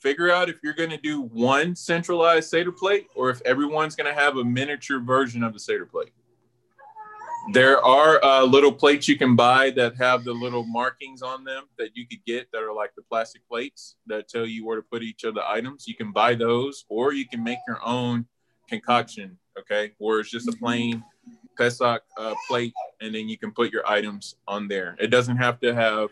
figure 0.00 0.30
out 0.30 0.50
if 0.50 0.56
you're 0.62 0.74
going 0.74 0.90
to 0.90 0.98
do 0.98 1.22
one 1.22 1.74
centralized 1.74 2.50
Seder 2.50 2.72
plate 2.72 3.06
or 3.14 3.30
if 3.30 3.40
everyone's 3.42 3.96
going 3.96 4.12
to 4.12 4.20
have 4.20 4.36
a 4.36 4.44
miniature 4.44 5.00
version 5.00 5.42
of 5.42 5.54
the 5.54 5.58
Seder 5.58 5.86
plate. 5.86 6.12
There 7.52 7.82
are 7.84 8.22
uh, 8.24 8.42
little 8.42 8.72
plates 8.72 9.06
you 9.06 9.18
can 9.18 9.36
buy 9.36 9.70
that 9.70 9.96
have 9.96 10.24
the 10.24 10.32
little 10.32 10.64
markings 10.64 11.20
on 11.20 11.44
them 11.44 11.64
that 11.78 11.90
you 11.94 12.06
could 12.06 12.24
get 12.26 12.50
that 12.52 12.62
are 12.62 12.72
like 12.72 12.94
the 12.96 13.02
plastic 13.02 13.46
plates 13.48 13.96
that 14.06 14.28
tell 14.28 14.46
you 14.46 14.64
where 14.64 14.76
to 14.76 14.82
put 14.82 15.02
each 15.02 15.24
of 15.24 15.34
the 15.34 15.46
items. 15.48 15.86
You 15.86 15.94
can 15.94 16.10
buy 16.10 16.34
those 16.34 16.84
or 16.88 17.12
you 17.12 17.26
can 17.26 17.42
make 17.42 17.58
your 17.66 17.80
own 17.84 18.26
concoction, 18.68 19.38
okay, 19.58 19.92
where 19.98 20.20
it's 20.20 20.30
just 20.30 20.48
a 20.48 20.52
plain 20.52 21.04
Pesach 21.56 22.02
uh, 22.18 22.34
plate 22.48 22.72
and 23.00 23.14
then 23.14 23.28
you 23.28 23.38
can 23.38 23.52
put 23.52 23.72
your 23.72 23.86
items 23.88 24.36
on 24.48 24.68
there. 24.68 24.96
It 24.98 25.08
doesn't 25.08 25.36
have 25.36 25.60
to 25.60 25.74
have 25.74 26.10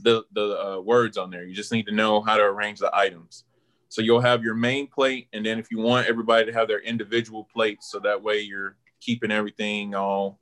the 0.00 0.24
the 0.32 0.64
uh, 0.64 0.80
words 0.80 1.16
on 1.16 1.30
there. 1.30 1.44
You 1.44 1.54
just 1.54 1.72
need 1.72 1.86
to 1.86 1.92
know 1.92 2.20
how 2.20 2.36
to 2.36 2.42
arrange 2.42 2.78
the 2.78 2.94
items. 2.94 3.44
So 3.88 4.02
you'll 4.02 4.20
have 4.20 4.42
your 4.42 4.54
main 4.54 4.88
plate, 4.88 5.28
and 5.32 5.46
then 5.46 5.58
if 5.58 5.70
you 5.70 5.78
want 5.78 6.08
everybody 6.08 6.46
to 6.46 6.52
have 6.52 6.66
their 6.66 6.80
individual 6.80 7.44
plates, 7.44 7.90
so 7.90 8.00
that 8.00 8.22
way 8.22 8.40
you're 8.40 8.76
keeping 9.00 9.30
everything 9.30 9.94
all 9.94 10.40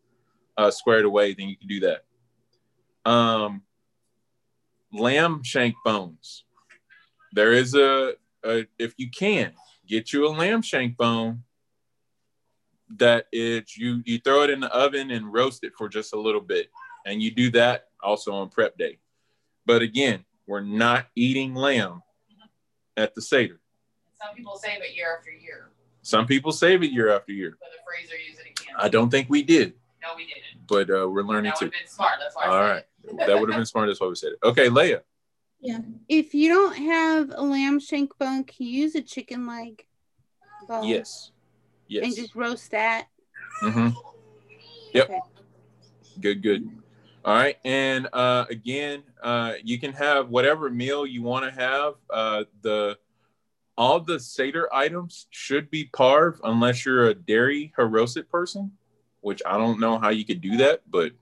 uh, 0.56 0.70
squared 0.70 1.04
away, 1.04 1.34
then 1.34 1.48
you 1.48 1.56
can 1.56 1.68
do 1.68 1.80
that. 1.80 2.04
Um, 3.10 3.62
lamb 4.92 5.42
shank 5.42 5.74
bones. 5.84 6.44
There 7.32 7.52
is 7.52 7.74
a, 7.74 8.14
a 8.44 8.66
if 8.78 8.94
you 8.96 9.10
can 9.10 9.52
get 9.86 10.12
you 10.12 10.26
a 10.26 10.30
lamb 10.30 10.62
shank 10.62 10.96
bone 10.96 11.42
that 12.96 13.26
it 13.32 13.76
you 13.76 14.02
you 14.04 14.18
throw 14.18 14.42
it 14.42 14.50
in 14.50 14.60
the 14.60 14.74
oven 14.74 15.10
and 15.10 15.32
roast 15.32 15.64
it 15.64 15.72
for 15.76 15.88
just 15.88 16.14
a 16.14 16.20
little 16.20 16.40
bit, 16.40 16.70
and 17.06 17.22
you 17.22 17.30
do 17.30 17.50
that 17.50 17.88
also 18.02 18.32
on 18.32 18.48
prep 18.48 18.76
day. 18.78 18.98
But 19.66 19.82
again, 19.82 20.24
we're 20.46 20.60
not 20.60 21.06
eating 21.14 21.54
lamb 21.54 22.02
at 22.96 23.14
the 23.14 23.22
Seder. 23.22 23.60
Some 24.20 24.34
people 24.34 24.56
save 24.56 24.82
it 24.82 24.94
year 24.94 25.16
after 25.16 25.30
year. 25.30 25.70
Some 26.02 26.26
people 26.26 26.52
save 26.52 26.82
it 26.82 26.90
year 26.92 27.14
after 27.14 27.32
year. 27.32 27.56
But 27.60 27.68
the 27.70 27.78
freezer 27.84 28.16
use 28.16 28.38
it 28.38 28.60
again. 28.60 28.74
I 28.78 28.88
don't 28.88 29.10
think 29.10 29.28
we 29.30 29.42
did, 29.42 29.74
No, 30.02 30.08
we 30.16 30.26
didn't. 30.26 30.66
but 30.66 30.90
uh, 30.90 31.08
we're 31.08 31.22
learning 31.22 31.50
That 31.50 31.56
to. 31.58 31.64
would 31.66 31.74
have 31.74 31.80
been 31.82 31.88
smart. 31.88 32.12
That's 32.20 32.34
why 32.34 32.42
I 32.42 32.46
said 32.46 32.70
right. 32.72 32.84
it. 33.22 33.26
That 33.26 33.40
would 33.40 33.48
have 33.50 33.56
been 33.58 33.66
smart. 33.66 33.88
That's 33.88 34.00
why 34.00 34.08
we 34.08 34.14
said 34.16 34.32
it. 34.32 34.38
Okay, 34.44 34.68
Leah. 34.68 35.02
Yeah. 35.60 35.78
If 36.08 36.34
you 36.34 36.48
don't 36.48 36.76
have 36.76 37.30
a 37.34 37.42
lamb 37.42 37.78
shank 37.78 38.16
bone, 38.18 38.42
can 38.44 38.66
you 38.66 38.80
use 38.82 38.94
a 38.96 39.02
chicken 39.02 39.46
leg 39.46 39.86
bone? 40.68 40.84
Yes. 40.84 41.30
Yes. 41.86 42.04
And 42.04 42.16
just 42.16 42.34
roast 42.34 42.70
that. 42.72 43.06
Mm-hmm. 43.62 43.88
Yep. 44.94 45.04
Okay. 45.04 45.20
Good, 46.20 46.42
good. 46.42 46.68
All 47.24 47.34
right. 47.34 47.56
And 47.64 48.08
uh, 48.12 48.46
again, 48.50 49.04
uh, 49.22 49.54
you 49.62 49.78
can 49.78 49.92
have 49.92 50.28
whatever 50.28 50.68
meal 50.70 51.06
you 51.06 51.22
want 51.22 51.44
to 51.44 51.60
have. 51.60 51.94
Uh, 52.10 52.44
the 52.62 52.98
all 53.78 54.00
the 54.00 54.18
Seder 54.18 54.72
items 54.74 55.26
should 55.30 55.70
be 55.70 55.88
parv 55.94 56.38
unless 56.44 56.84
you're 56.84 57.08
a 57.08 57.14
dairy 57.14 57.72
haroset 57.78 58.28
person, 58.28 58.72
which 59.20 59.40
I 59.46 59.56
don't 59.56 59.80
know 59.80 59.98
how 59.98 60.10
you 60.10 60.24
could 60.24 60.40
do 60.40 60.58
that, 60.58 60.82
but 60.90 61.12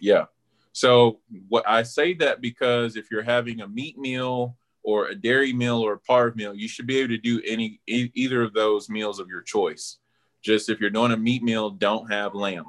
yeah. 0.00 0.24
So 0.72 1.20
what 1.48 1.68
I 1.68 1.82
say 1.82 2.14
that 2.14 2.40
because 2.40 2.96
if 2.96 3.10
you're 3.10 3.22
having 3.22 3.60
a 3.60 3.68
meat 3.68 3.98
meal 3.98 4.56
or 4.82 5.08
a 5.08 5.14
dairy 5.14 5.52
meal 5.52 5.78
or 5.78 5.94
a 5.94 6.00
parv 6.00 6.34
meal, 6.34 6.54
you 6.54 6.66
should 6.66 6.86
be 6.86 6.98
able 6.98 7.08
to 7.08 7.18
do 7.18 7.42
any 7.46 7.80
e- 7.86 8.10
either 8.14 8.42
of 8.42 8.54
those 8.54 8.88
meals 8.88 9.20
of 9.20 9.28
your 9.28 9.42
choice. 9.42 9.98
Just 10.42 10.70
if 10.70 10.80
you're 10.80 10.90
doing 10.90 11.12
a 11.12 11.16
meat 11.16 11.42
meal, 11.42 11.70
don't 11.70 12.10
have 12.10 12.34
lamb. 12.34 12.64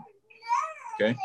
Okay. 0.95 1.15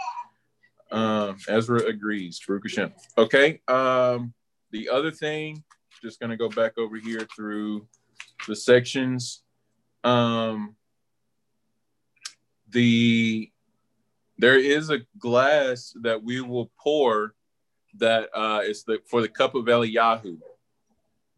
Um, 0.93 1.37
Ezra 1.49 1.81
agrees. 1.87 2.41
Hashem. 2.47 2.93
Okay. 3.19 3.61
Um, 3.69 4.33
the 4.71 4.89
other 4.89 5.11
thing, 5.11 5.65
just 6.03 6.21
gonna 6.21 6.37
go 6.37 6.49
back 6.49 6.79
over 6.79 6.97
here 6.97 7.27
through 7.35 7.87
the 8.47 8.57
sections. 8.57 9.43
Um, 10.05 10.77
the 12.71 13.51
there 14.39 14.59
is 14.59 14.91
a 14.91 15.01
glass 15.19 15.95
that 16.03 16.23
we 16.23 16.41
will 16.41 16.71
pour 16.79 17.35
that 17.99 18.29
uh, 18.35 18.61
is 18.65 18.85
the 18.85 18.99
for 19.07 19.21
the 19.21 19.29
cup 19.29 19.55
of 19.55 19.65
Eliyahu. 19.65 20.39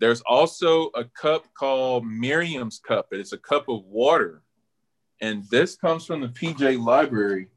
There's 0.00 0.20
also 0.22 0.90
a 0.94 1.04
cup 1.04 1.46
called 1.54 2.06
Miriam's 2.06 2.78
cup. 2.78 3.08
It's 3.12 3.32
a 3.32 3.38
cup 3.38 3.68
of 3.68 3.84
water, 3.84 4.42
and 5.20 5.44
this 5.50 5.76
comes 5.76 6.06
from 6.06 6.20
the 6.20 6.28
PJ 6.28 6.82
Library. 6.82 7.48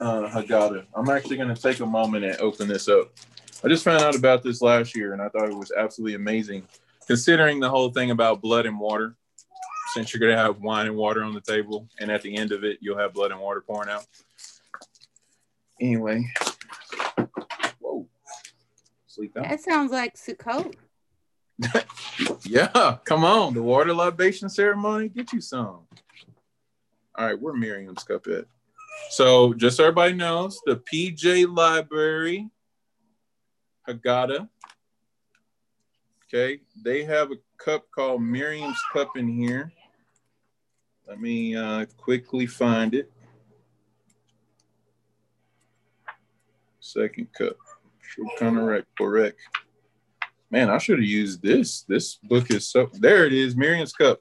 Uh, 0.00 0.28
Haggadah. 0.28 0.86
I'm 0.94 1.10
actually 1.10 1.36
going 1.36 1.54
to 1.54 1.60
take 1.60 1.80
a 1.80 1.86
moment 1.86 2.24
and 2.24 2.40
open 2.40 2.68
this 2.68 2.88
up. 2.88 3.10
I 3.64 3.68
just 3.68 3.82
found 3.82 4.02
out 4.02 4.14
about 4.14 4.42
this 4.44 4.62
last 4.62 4.96
year, 4.96 5.12
and 5.12 5.20
I 5.20 5.28
thought 5.28 5.48
it 5.48 5.56
was 5.56 5.72
absolutely 5.76 6.14
amazing, 6.14 6.62
considering 7.06 7.58
the 7.58 7.68
whole 7.68 7.90
thing 7.90 8.12
about 8.12 8.40
blood 8.40 8.66
and 8.66 8.78
water. 8.78 9.16
Since 9.94 10.12
you're 10.12 10.20
going 10.20 10.36
to 10.36 10.42
have 10.42 10.60
wine 10.60 10.86
and 10.86 10.96
water 10.96 11.24
on 11.24 11.32
the 11.32 11.40
table, 11.40 11.88
and 11.98 12.10
at 12.10 12.22
the 12.22 12.36
end 12.36 12.52
of 12.52 12.62
it, 12.62 12.78
you'll 12.80 12.98
have 12.98 13.14
blood 13.14 13.32
and 13.32 13.40
water 13.40 13.62
pouring 13.66 13.88
out. 13.88 14.06
Anyway, 15.80 16.24
whoa, 17.80 18.06
sleep 19.06 19.36
out. 19.36 19.48
That 19.48 19.60
sounds 19.60 19.90
like 19.90 20.14
Sukkot. 20.16 20.74
Yeah, 22.44 22.98
come 23.04 23.24
on. 23.24 23.54
The 23.54 23.62
water 23.62 23.94
libation 23.94 24.48
ceremony, 24.48 25.08
get 25.08 25.32
you 25.32 25.40
some. 25.40 25.80
All 27.14 27.26
right, 27.26 27.40
where 27.40 27.54
Miriam's 27.54 28.02
cup 28.04 28.26
at? 28.26 28.46
So, 29.10 29.54
just 29.54 29.76
so 29.76 29.84
everybody 29.84 30.14
knows, 30.14 30.60
the 30.66 30.76
PJ 30.76 31.54
Library, 31.54 32.48
Haggadah. 33.88 34.48
Okay, 36.26 36.60
they 36.84 37.04
have 37.04 37.32
a 37.32 37.36
cup 37.56 37.86
called 37.90 38.22
Miriam's 38.22 38.80
Cup 38.92 39.16
in 39.16 39.28
here. 39.28 39.72
Let 41.06 41.20
me 41.20 41.56
uh, 41.56 41.86
quickly 41.96 42.46
find 42.46 42.94
it. 42.94 43.10
Second 46.80 47.28
cup. 47.32 47.56
Aruch, 48.40 48.84
correct. 48.96 49.40
Man, 50.50 50.70
I 50.70 50.78
should 50.78 50.98
have 50.98 51.08
used 51.08 51.42
this. 51.42 51.82
This 51.82 52.16
book 52.16 52.50
is 52.50 52.68
so 52.68 52.90
there 52.94 53.26
it 53.26 53.32
is, 53.32 53.56
Miriam's 53.56 53.92
Cup. 53.92 54.20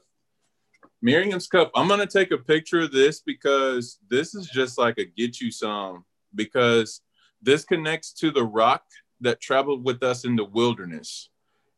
Miriam's 1.01 1.47
Cup. 1.47 1.71
I'm 1.75 1.87
gonna 1.87 2.07
take 2.07 2.31
a 2.31 2.37
picture 2.37 2.81
of 2.81 2.91
this 2.91 3.21
because 3.21 3.99
this 4.09 4.35
is 4.35 4.47
just 4.47 4.77
like 4.77 4.97
a 4.97 5.05
get 5.05 5.39
you 5.39 5.51
some 5.51 6.05
because 6.35 7.01
this 7.41 7.63
connects 7.63 8.13
to 8.13 8.31
the 8.31 8.43
rock 8.43 8.83
that 9.21 9.39
traveled 9.39 9.83
with 9.83 10.03
us 10.03 10.25
in 10.25 10.35
the 10.35 10.43
wilderness. 10.43 11.29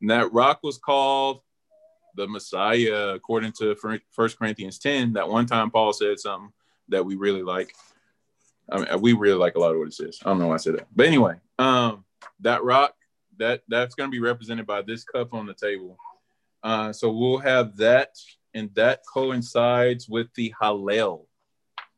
And 0.02 0.10
that 0.10 0.32
rock 0.32 0.60
was 0.64 0.78
called 0.78 1.42
the 2.16 2.28
Messiah, 2.28 3.10
according 3.10 3.54
to 3.60 3.76
First 4.12 4.38
Corinthians 4.38 4.80
10. 4.80 5.14
That 5.14 5.30
one 5.30 5.46
time 5.46 5.70
Paul 5.70 5.94
said 5.94 6.20
something 6.20 6.52
that 6.90 7.06
we 7.06 7.16
really 7.16 7.44
like. 7.44 7.74
I 8.72 8.80
mean, 8.80 9.02
we 9.02 9.14
really 9.14 9.38
like 9.38 9.56
a 9.56 9.60
lot 9.60 9.72
of 9.72 9.80
what 9.80 9.88
it 9.88 9.94
says. 9.94 10.20
I 10.24 10.30
don't 10.30 10.40
know 10.40 10.48
why 10.48 10.56
I 10.56 10.58
said 10.58 10.76
that. 10.76 10.88
But 10.96 11.08
anyway, 11.08 11.36
um, 11.58 12.06
that 12.42 12.64
rock 12.64 12.94
that 13.40 13.64
that's 13.68 13.96
to 13.96 14.08
be 14.10 14.20
represented 14.20 14.68
by 14.68 14.82
this 14.82 15.04
cup 15.04 15.34
on 15.34 15.48
the 15.48 15.54
table. 15.54 15.98
Uh, 16.62 16.94
so 16.94 17.10
we'll 17.10 17.38
have 17.40 17.76
that, 17.78 18.10
and 18.54 18.74
that 18.76 19.02
coincides 19.12 20.08
with 20.10 20.28
the 20.36 20.54
Hallel. 20.62 21.26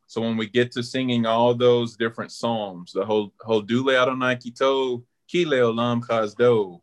So 0.08 0.22
when 0.22 0.36
we 0.36 0.48
get 0.48 0.72
to 0.74 0.84
singing 0.84 1.26
all 1.26 1.54
those 1.54 1.96
different 1.96 2.32
psalms, 2.32 2.92
the 2.92 3.06
whole 3.06 3.34
Hodule 3.42 3.98
Adonai 3.98 4.36
Kito, 4.36 5.04
Kile 5.32 5.74
Olam 5.74 6.02
Chazdo, 6.02 6.82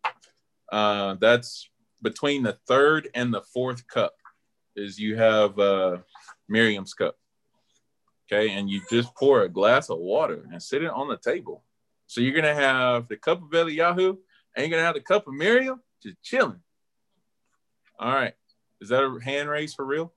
uh, 0.73 1.17
that's 1.21 1.69
between 2.01 2.43
the 2.43 2.57
third 2.67 3.09
and 3.15 3.33
the 3.33 3.43
fourth 3.43 3.87
cup. 3.87 4.15
Is 4.77 4.99
you 4.99 5.17
have 5.17 5.59
uh, 5.59 5.99
Miriam's 6.49 6.95
cup, 6.95 7.17
okay, 8.27 8.51
and 8.53 8.71
you 8.71 8.81
just 8.89 9.15
pour 9.17 9.43
a 9.43 9.49
glass 9.49 9.91
of 9.91 9.99
water 9.99 10.45
and 10.53 10.63
sit 10.63 10.85
it 10.85 10.91
on 10.91 11.09
the 11.09 11.19
table. 11.19 11.65
So 12.07 12.21
you're 12.21 12.35
gonna 12.35 12.55
have 12.55 13.09
the 13.09 13.17
cup 13.17 13.43
of 13.43 13.51
Eliyahu, 13.51 14.17
and 14.55 14.57
you're 14.57 14.69
gonna 14.69 14.87
have 14.87 14.95
the 14.95 15.01
cup 15.01 15.27
of 15.27 15.35
Miriam, 15.35 15.83
just 16.03 16.23
chilling. 16.23 16.61
All 17.99 18.15
right, 18.15 18.35
is 18.81 18.89
that 18.91 19.03
a 19.03 19.19
hand 19.23 19.49
raise 19.49 19.75
for 19.75 19.85
real, 19.85 20.13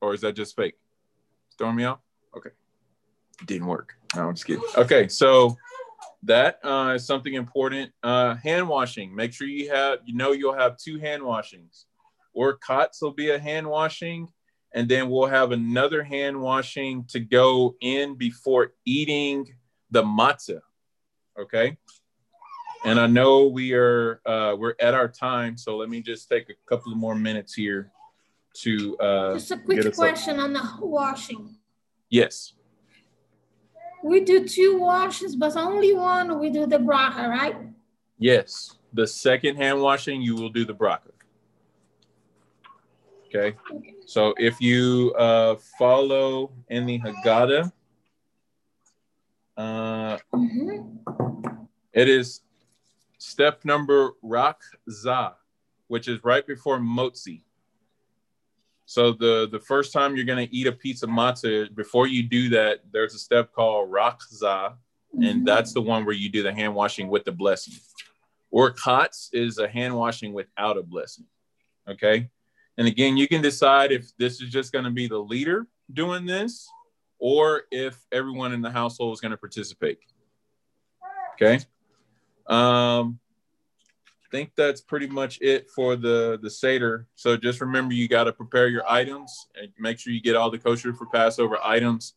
or 0.00 0.14
is 0.14 0.20
that 0.22 0.34
just 0.34 0.56
fake? 0.56 0.74
Throwing 1.58 1.76
me 1.76 1.84
off? 1.84 2.00
Okay, 2.36 2.50
didn't 3.46 3.66
work. 3.66 3.94
No, 4.14 4.28
I'm 4.28 4.34
just 4.34 4.46
kidding. 4.46 4.62
Okay, 4.76 5.08
so 5.08 5.56
that 6.22 6.58
uh, 6.64 6.92
is 6.94 7.06
something 7.06 7.34
important. 7.34 7.92
Uh, 8.02 8.34
hand 8.36 8.68
washing. 8.68 9.14
Make 9.14 9.32
sure 9.32 9.46
you 9.46 9.70
have, 9.70 9.98
you 10.04 10.14
know, 10.14 10.32
you'll 10.32 10.54
have 10.54 10.76
two 10.76 10.98
hand 10.98 11.22
washings. 11.22 11.86
Urchatz 12.36 13.02
will 13.02 13.12
be 13.12 13.30
a 13.30 13.38
hand 13.38 13.66
washing, 13.68 14.28
and 14.74 14.88
then 14.88 15.08
we'll 15.08 15.26
have 15.26 15.52
another 15.52 16.02
hand 16.02 16.40
washing 16.40 17.04
to 17.08 17.20
go 17.20 17.76
in 17.80 18.16
before 18.16 18.72
eating 18.84 19.46
the 19.90 20.02
matzah. 20.02 20.60
Okay. 21.38 21.76
And 22.84 23.00
I 23.00 23.06
know 23.06 23.46
we 23.46 23.72
are 23.72 24.20
uh, 24.26 24.54
we're 24.58 24.74
at 24.80 24.94
our 24.94 25.08
time, 25.08 25.56
so 25.56 25.76
let 25.76 25.88
me 25.88 26.02
just 26.02 26.28
take 26.28 26.50
a 26.50 26.54
couple 26.68 26.92
of 26.92 26.98
more 26.98 27.14
minutes 27.14 27.54
here 27.54 27.90
to 28.56 28.96
uh, 28.98 29.34
Just 29.34 29.50
a 29.50 29.56
quick 29.56 29.94
question 29.94 30.38
on 30.38 30.52
the 30.52 30.62
washing. 30.80 31.56
Yes. 32.10 32.52
We 34.04 34.20
do 34.20 34.46
two 34.46 34.78
washes, 34.78 35.34
but 35.34 35.56
only 35.56 35.94
one 35.94 36.38
we 36.38 36.50
do 36.50 36.66
the 36.66 36.76
bracha, 36.78 37.28
right? 37.28 37.56
Yes. 38.18 38.76
The 38.92 39.06
second 39.06 39.56
hand 39.56 39.80
washing, 39.80 40.20
you 40.20 40.36
will 40.36 40.50
do 40.50 40.64
the 40.66 40.74
bracha. 40.74 41.10
Okay. 43.26 43.56
Okay. 43.72 43.94
So 44.06 44.34
if 44.38 44.60
you 44.60 45.14
uh, 45.18 45.56
follow 45.78 46.52
in 46.68 46.86
the 46.86 47.00
Haggadah, 47.00 47.72
uh, 49.56 50.18
Mhm. 50.34 50.98
it 51.92 52.08
is 52.08 52.42
step 53.34 53.64
number 53.64 54.12
Rachtza, 54.22 55.34
which 55.88 56.06
is 56.08 56.22
right 56.22 56.46
before 56.46 56.78
Motzi. 56.78 57.42
So 58.86 59.12
the 59.12 59.48
the 59.50 59.58
first 59.58 59.92
time 59.92 60.14
you're 60.14 60.24
gonna 60.24 60.48
eat 60.50 60.68
a 60.68 60.72
piece 60.72 61.02
of 61.02 61.10
matzah, 61.10 61.74
before 61.74 62.06
you 62.06 62.22
do 62.22 62.48
that, 62.50 62.80
there's 62.92 63.14
a 63.14 63.18
step 63.18 63.52
called 63.52 63.90
Rachtza, 63.90 64.74
and 65.20 65.46
that's 65.46 65.72
the 65.72 65.80
one 65.80 66.04
where 66.04 66.14
you 66.14 66.28
do 66.28 66.42
the 66.42 66.52
hand 66.52 66.74
washing 66.74 67.08
with 67.08 67.24
the 67.24 67.32
blessing. 67.32 67.74
Urchatz 68.54 69.30
is 69.32 69.58
a 69.58 69.66
hand 69.66 69.96
washing 69.96 70.32
without 70.32 70.76
a 70.76 70.82
blessing. 70.82 71.26
Okay. 71.88 72.30
And 72.78 72.86
again, 72.86 73.16
you 73.16 73.26
can 73.26 73.42
decide 73.42 73.90
if 73.90 74.16
this 74.16 74.40
is 74.40 74.50
just 74.50 74.72
going 74.72 74.84
to 74.84 74.90
be 74.90 75.08
the 75.08 75.18
leader 75.18 75.66
doing 75.92 76.24
this 76.24 76.68
or 77.18 77.62
if 77.70 77.98
everyone 78.12 78.52
in 78.52 78.62
the 78.62 78.70
household 78.70 79.12
is 79.14 79.20
going 79.20 79.30
to 79.32 79.36
participate. 79.36 79.98
Okay. 81.34 81.64
Um, 82.46 83.18
think 84.34 84.50
that's 84.56 84.80
pretty 84.80 85.06
much 85.06 85.38
it 85.40 85.70
for 85.70 85.94
the 85.94 86.40
the 86.42 86.50
Seder. 86.50 87.06
So 87.14 87.36
just 87.36 87.60
remember 87.60 87.94
you 87.94 88.08
got 88.08 88.24
to 88.24 88.32
prepare 88.32 88.66
your 88.66 88.82
items 88.90 89.30
and 89.60 89.70
make 89.78 90.00
sure 90.00 90.12
you 90.12 90.20
get 90.20 90.34
all 90.34 90.50
the 90.50 90.58
kosher 90.58 90.92
for 90.92 91.06
Passover 91.06 91.56
items 91.62 92.14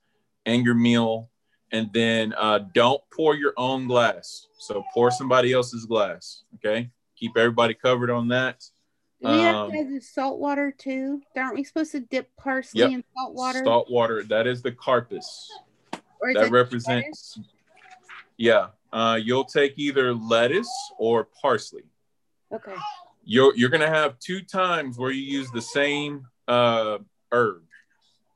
and 0.47 0.65
your 0.65 0.73
meal 0.73 1.29
and 1.71 1.91
then 1.93 2.33
uh, 2.35 2.59
don't 2.73 3.01
pour 3.15 3.35
your 3.35 3.53
own 3.55 3.85
glass. 3.87 4.47
So 4.57 4.83
pour 4.95 5.11
somebody 5.11 5.53
else's 5.53 5.85
glass. 5.85 6.43
Okay, 6.55 6.89
keep 7.15 7.37
everybody 7.37 7.75
covered 7.75 8.09
on 8.09 8.29
that. 8.29 8.63
Do 9.21 9.29
we 9.29 9.39
have 9.41 9.55
Um, 9.55 9.71
to 9.71 9.83
do 9.83 9.99
salt 10.01 10.39
water 10.39 10.73
too? 10.75 11.21
Aren't 11.35 11.53
we 11.55 11.63
supposed 11.63 11.91
to 11.91 11.99
dip 11.99 12.35
parsley 12.35 12.81
Yep. 12.81 12.91
in 12.93 13.03
salt 13.15 13.35
water? 13.35 13.63
Salt 13.63 13.91
water. 13.91 14.23
That 14.23 14.47
is 14.47 14.63
the 14.63 14.71
Karpas. 14.71 15.25
or 16.19 16.33
That 16.33 16.49
represents. 16.49 17.39
Yeah, 18.37 18.69
uh, 18.91 19.19
you'll 19.21 19.45
take 19.45 19.73
either 19.77 20.15
lettuce 20.15 20.71
or 20.97 21.25
parsley. 21.41 21.83
Okay. 22.53 22.75
You're 23.23 23.55
you're 23.55 23.69
gonna 23.69 23.89
have 23.89 24.19
two 24.19 24.41
times 24.41 24.97
where 24.97 25.11
you 25.11 25.21
use 25.21 25.51
the 25.51 25.61
same 25.61 26.25
uh, 26.47 26.99
herb. 27.31 27.63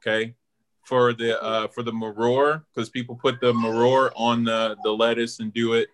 Okay, 0.01 0.35
for 0.83 1.13
the 1.13 1.41
uh, 1.41 1.67
for 1.67 1.83
the 1.83 1.91
maror 1.91 2.63
because 2.73 2.89
people 2.89 3.15
put 3.15 3.39
the 3.39 3.53
maror 3.53 4.11
on 4.15 4.43
the 4.43 4.75
the 4.83 4.91
lettuce 4.91 5.39
and 5.39 5.53
do 5.53 5.73
it, 5.73 5.87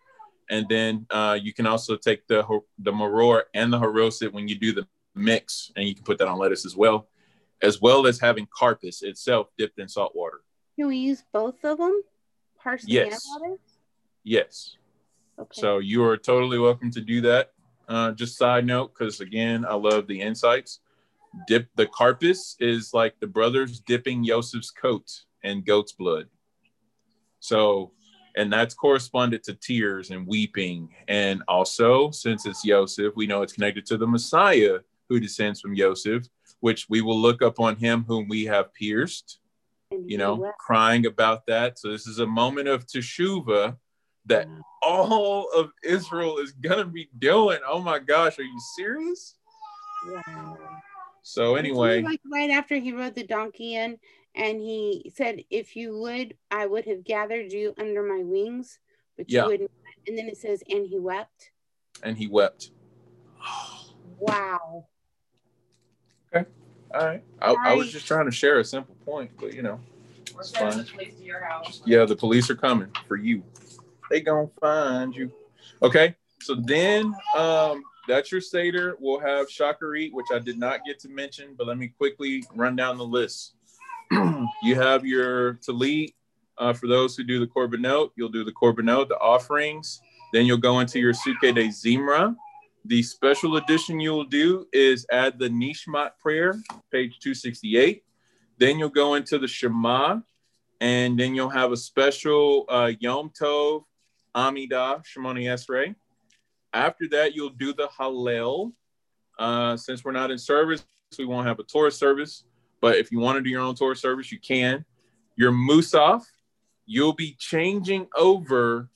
and 0.50 0.68
then 0.70 1.06
uh, 1.12 1.38
you 1.40 1.54
can 1.54 1.68
also 1.68 1.96
take 1.96 2.26
the 2.28 2.44
the 2.80 2.92
maror 2.92 3.44
and 3.54 3.72
the 3.72 3.78
haroset 3.78 4.32
when 4.34 4.48
you 4.48 4.56
do 4.56 4.74
the 4.74 4.88
mix, 5.14 5.72
and 5.76 5.88
you 5.88 5.94
can 5.94 6.04
put 6.04 6.18
that 6.18 6.28
on 6.28 6.40
lettuce 6.40 6.66
as 6.66 6.76
well, 6.76 7.08
as 7.62 7.82
well 7.82 8.08
as 8.08 8.20
having 8.20 8.48
Karpas 8.48 9.04
itself 9.04 9.50
dipped 9.58 9.78
in 9.78 9.88
salt 9.88 10.16
water. 10.16 10.42
Can 10.76 10.88
we 10.88 10.98
use 10.98 11.24
both 11.34 11.64
of 11.64 11.78
them? 11.78 12.02
Parsley 12.64 12.94
Yes. 12.94 13.26
and 13.26 13.44
lettuce? 13.44 13.60
Yes. 14.24 14.78
Okay. 15.40 15.62
So 15.62 15.78
you 15.78 16.04
are 16.04 16.18
totally 16.18 16.58
welcome 16.58 16.92
to 16.92 17.02
do 17.02 17.22
that. 17.22 17.52
Uh, 17.88 18.12
just 18.12 18.38
side 18.38 18.66
note, 18.66 18.94
because 18.94 19.22
again, 19.22 19.66
I 19.66 19.74
love 19.76 20.08
the 20.08 20.22
insights. 20.22 20.80
Dip 21.48 21.70
the 21.76 21.86
Karpas 21.86 22.56
is 22.60 22.94
like 22.94 23.20
the 23.20 23.28
brothers 23.28 23.80
dipping 23.80 24.26
Joseph's 24.26 24.72
coat 24.72 25.10
in 25.44 25.64
goat's 25.64 25.94
blood. 25.94 26.28
So, 27.40 27.92
and 28.36 28.52
that's 28.52 28.74
corresponded 28.74 29.44
to 29.44 29.54
tears 29.54 30.12
and 30.12 30.28
weeping. 30.28 30.90
And 31.08 31.44
also, 31.48 32.12
since 32.12 32.46
it's 32.46 32.64
Joseph, 32.64 33.14
we 33.16 33.28
know 33.28 33.42
it's 33.42 33.54
connected 33.54 33.86
to 33.88 33.98
the 33.98 34.08
Messiah 34.08 34.80
who 35.10 35.20
descends 35.20 35.62
from 35.62 35.76
Joseph, 35.76 36.28
which 36.60 36.90
we 36.90 37.02
will 37.02 37.20
look 37.20 37.42
up 37.42 37.60
on 37.60 37.78
him 37.78 38.04
whom 38.08 38.28
we 38.28 38.46
have 38.46 38.74
pierced 38.74 39.40
you 40.06 40.18
know, 40.18 40.52
crying 40.60 41.06
about 41.06 41.46
that. 41.48 41.80
So 41.80 41.92
this 41.92 42.08
is 42.08 42.20
a 42.20 42.28
moment 42.28 42.68
of 42.68 42.86
teshuva 42.86 43.78
that 44.28 44.48
mm. 44.48 44.62
all 44.82 45.50
of 45.52 45.72
Israel 45.84 46.38
is 46.38 46.52
gonna 46.52 46.86
be 46.86 47.10
doing. 47.20 47.60
Oh 47.68 47.82
my 47.82 48.00
gosh, 48.00 48.40
are 48.40 48.44
you 48.44 48.60
serious? 48.76 49.36
Wow. 50.08 50.58
So 51.24 51.56
anyway, 51.56 52.02
like 52.04 52.22
right 52.32 52.52
after 52.52 52.78
he 52.78 52.94
rode 52.94 53.16
the 53.16 53.26
donkey 53.26 53.76
in, 53.76 53.98
and 54.36 54.62
he 54.62 55.12
said, 55.16 55.44
"If 55.50 55.76
you 55.76 55.98
would, 55.98 56.38
I 56.52 56.66
would 56.66 56.86
have 56.86 57.04
gathered 57.04 57.52
you 57.52 57.74
under 57.78 58.04
my 58.04 58.24
wings, 58.24 58.80
but 59.18 59.30
you 59.30 59.40
Yeah. 59.40 59.46
wouldn't." 59.46 59.72
And 60.08 60.18
then 60.18 60.30
it 60.30 60.38
says, 60.38 60.64
"And 60.70 60.88
he 60.88 61.00
wept." 61.00 61.52
and 62.04 62.18
he 62.18 62.28
wept. 62.28 62.72
Wow. 64.20 64.88
Okay. 66.34 66.50
All 66.94 67.06
right. 67.06 67.24
I, 67.42 67.54
I 67.54 67.74
was 67.74 67.92
just 67.92 68.08
trying 68.08 68.26
to 68.26 68.32
share 68.32 68.60
a 68.60 68.64
simple 68.66 68.96
point, 69.06 69.32
but 69.40 69.54
you 69.54 69.62
know, 69.62 69.80
It's 70.40 70.52
fine. 70.52 70.78
the 70.78 70.84
to 70.84 71.24
your 71.24 71.44
house. 71.44 71.82
yeah, 71.86 72.06
the 72.06 72.16
police 72.16 72.50
are 72.50 72.56
coming 72.56 72.92
for 73.08 73.16
you. 73.16 73.44
They 74.10 74.22
gonna 74.22 74.50
find 74.60 75.16
you. 75.16 75.32
Okay. 75.82 76.16
So 76.42 76.56
then, 76.56 77.14
um, 77.36 77.84
that's 78.08 78.32
your 78.32 78.42
Seder. 78.42 78.96
We'll 79.00 79.20
have 79.20 79.48
Shacharit, 79.48 80.14
which 80.14 80.28
I 80.34 80.40
did 80.40 80.58
not 80.58 80.86
get 80.86 81.00
to 81.00 81.10
mention, 81.10 81.56
but 81.58 81.68
let 81.68 81.78
me 81.78 81.90
quickly 81.90 82.44
run 82.56 82.76
down 82.76 82.98
the 82.98 83.06
list. 83.06 83.56
you 84.64 84.76
have 84.76 85.06
your 85.06 85.56
Talit. 85.56 86.14
Uh, 86.58 86.74
for 86.74 86.88
those 86.88 87.16
who 87.16 87.24
do 87.24 87.40
the 87.40 87.46
Korbanot, 87.46 88.10
you'll 88.16 88.30
do 88.30 88.44
the 88.44 88.52
Korbanot, 88.52 89.10
the 89.10 89.20
offerings. 89.20 90.02
Then 90.34 90.46
you'll 90.46 90.58
go 90.58 90.80
into 90.80 91.00
your 91.00 91.14
Pesukei 91.14 91.54
de 91.54 91.68
Zimra. 91.68 92.36
The 92.86 93.04
special 93.04 93.58
edition 93.58 94.00
you'll 94.00 94.24
do 94.24 94.66
is 94.74 95.06
add 95.12 95.38
the 95.38 95.50
Nishmat 95.50 96.12
prayer, 96.20 96.54
page 96.92 97.20
268. 97.20 98.04
Then 98.58 98.80
you'll 98.80 98.90
go 98.90 99.16
into 99.16 99.38
the 99.38 99.48
Shema, 99.48 100.22
and 100.82 101.20
then 101.20 101.36
you'll 101.36 101.50
have 101.50 101.72
a 101.72 101.78
special 101.78 102.66
uh, 102.70 102.92
Yom 103.00 103.30
Tov, 103.40 103.84
Amidah, 104.38 105.04
Shemoneh 105.04 105.46
Esrei. 105.46 105.96
After 106.72 107.08
that, 107.10 107.34
you'll 107.34 107.50
do 107.50 107.74
the 107.74 107.88
Hallel. 107.88 108.74
Uh, 109.40 109.76
since 109.76 110.04
we're 110.04 110.12
not 110.12 110.30
in 110.30 110.38
service, 110.38 110.86
we 111.18 111.26
won't 111.26 111.48
have 111.48 111.60
a 111.60 111.64
Torah 111.64 111.92
service. 111.92 112.44
But 112.80 112.98
if 112.98 113.12
you 113.12 113.20
want 113.20 113.38
to 113.38 113.42
do 113.42 113.50
your 113.50 113.62
own 113.62 113.74
Torah 113.74 113.96
service, 113.96 114.32
you 114.32 114.40
can. 114.40 114.86
Your 115.36 115.52
Musaf, 115.52 116.24
you'll 116.86 117.14
be 117.14 117.36
changing 117.40 118.08
over 118.16 118.90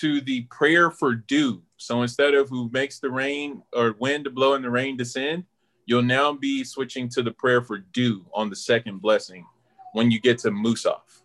to 0.00 0.20
the 0.20 0.42
prayer 0.42 0.90
for 0.90 1.14
dew. 1.14 1.62
So 1.76 2.02
instead 2.02 2.34
of 2.34 2.48
who 2.48 2.68
makes 2.72 2.98
the 2.98 3.10
rain 3.10 3.62
or 3.72 3.94
wind 3.98 4.24
to 4.24 4.30
blow 4.30 4.54
and 4.54 4.64
the 4.64 4.70
rain 4.70 4.96
descend, 4.96 5.44
you'll 5.86 6.02
now 6.02 6.32
be 6.32 6.64
switching 6.64 7.08
to 7.10 7.22
the 7.22 7.32
prayer 7.32 7.62
for 7.62 7.78
dew 7.78 8.24
on 8.34 8.50
the 8.50 8.56
second 8.56 9.00
blessing 9.00 9.44
when 9.92 10.10
you 10.10 10.20
get 10.20 10.38
to 10.38 10.50
Musaf. 10.50 11.19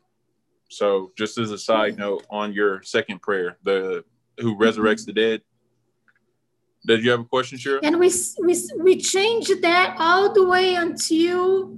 So 0.70 1.11
just 1.18 1.38
as 1.38 1.51
a 1.51 1.57
side 1.57 1.97
note 1.97 2.26
on 2.30 2.53
your 2.53 2.82
second 2.84 3.22
prayer, 3.22 3.57
the 3.63 4.03
who 4.39 4.57
resurrects 4.57 5.05
the 5.05 5.13
dead. 5.13 5.41
Did 6.86 7.03
you 7.03 7.11
have 7.11 7.22
a 7.22 7.26
question, 7.26 7.57
Shira? 7.57 7.80
And 7.84 7.99
we 7.99 8.11
we 8.43 8.55
we 8.80 8.97
changed 8.97 9.61
that 9.61 9.95
all 9.99 10.34
the 10.34 10.45
way 10.45 10.76
until 10.76 11.78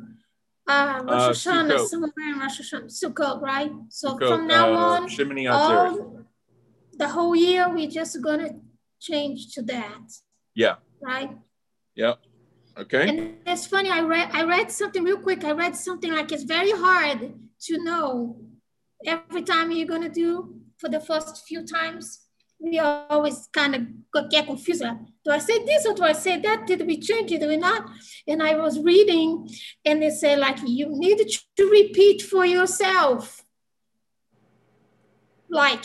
uh, 0.68 1.02
Rosh 1.04 1.48
Uh, 1.48 1.52
Hashanah, 1.52 1.78
Sukkot. 1.78 1.88
somewhere 1.88 2.12
in 2.30 2.40
Rosh 2.40 2.60
Hashanah, 2.62 2.92
Sukkot, 3.04 3.42
right? 3.42 3.72
So 3.90 4.16
Go, 4.16 4.28
from 4.36 4.48
now 4.48 4.74
uh, 4.74 4.78
on, 5.02 5.08
Atzeret. 5.08 5.50
all 5.50 6.26
the 6.98 7.08
whole 7.08 7.36
year 7.36 7.70
we're 7.74 7.90
just 7.90 8.22
gonna 8.22 8.50
change 9.00 9.54
to 9.54 9.62
that, 9.64 10.12
Yeah. 10.56 10.76
right? 11.02 11.32
Yep. 11.96 12.20
Okay. 12.80 13.08
And 13.10 13.36
it's 13.46 13.66
funny. 13.68 13.90
I 13.90 14.02
read 14.02 14.30
I 14.34 14.44
read 14.44 14.72
something 14.72 15.04
real 15.04 15.20
quick. 15.20 15.44
I 15.46 15.52
read 15.52 15.76
something 15.76 16.12
like 16.12 16.32
it's 16.32 16.44
very 16.44 16.72
hard 16.72 17.34
to 17.68 17.84
know 17.84 18.36
every 19.06 19.44
time 19.44 19.72
you're 19.72 19.88
gonna 19.88 20.10
do 20.10 20.56
for 20.78 20.90
the 20.90 21.00
first 21.00 21.48
few 21.48 21.66
times. 21.66 22.22
We 22.60 22.80
always 22.80 23.48
kind 23.54 23.76
of 23.76 24.30
get 24.32 24.48
confused. 24.48 24.82
Like, 24.82 24.98
do 25.24 25.30
I 25.30 25.38
say 25.38 25.64
this 25.64 25.86
or 25.86 25.94
do 25.94 26.04
I 26.04 26.14
say 26.14 26.40
that? 26.42 26.66
Did 26.66 26.88
we 26.88 27.00
change 27.00 27.32
it? 27.32 27.40
Did 27.40 27.50
we 27.50 27.58
not? 27.58 27.88
And 28.28 28.42
I 28.42 28.56
was 28.56 28.80
reading, 28.80 29.48
and 29.86 30.02
they 30.02 30.10
say 30.10 30.36
like 30.36 30.58
you 30.66 30.88
need 30.90 31.20
to 31.58 31.70
repeat 31.70 32.24
for 32.24 32.46
yourself, 32.48 33.44
like 35.50 35.84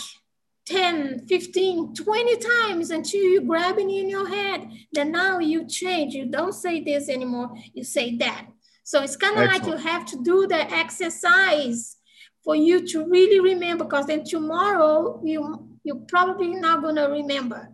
10, 0.64 1.26
15, 1.26 1.94
20 1.94 2.36
times 2.36 2.90
until 2.90 3.20
you 3.20 3.42
grab 3.42 3.76
it 3.78 3.82
in 3.82 4.08
your 4.08 4.28
head. 4.28 4.66
Then 4.92 5.12
now 5.12 5.40
you 5.40 5.66
change. 5.66 6.14
You 6.14 6.24
don't 6.24 6.54
say 6.54 6.82
this 6.82 7.10
anymore. 7.10 7.50
You 7.74 7.84
say 7.84 8.16
that. 8.16 8.46
So 8.82 9.02
it's 9.02 9.16
kind 9.16 9.38
of 9.38 9.46
like 9.46 9.66
you 9.66 9.76
have 9.76 10.06
to 10.06 10.22
do 10.22 10.46
the 10.46 10.70
exercise 10.72 11.96
for 12.44 12.56
you 12.56 12.86
to 12.88 13.06
really 13.08 13.40
remember 13.40 13.84
because 13.84 14.06
then 14.06 14.24
tomorrow 14.24 15.20
you 15.24 15.68
you're 15.84 15.96
probably 16.08 16.48
not 16.48 16.80
to 16.80 17.02
remember. 17.02 17.68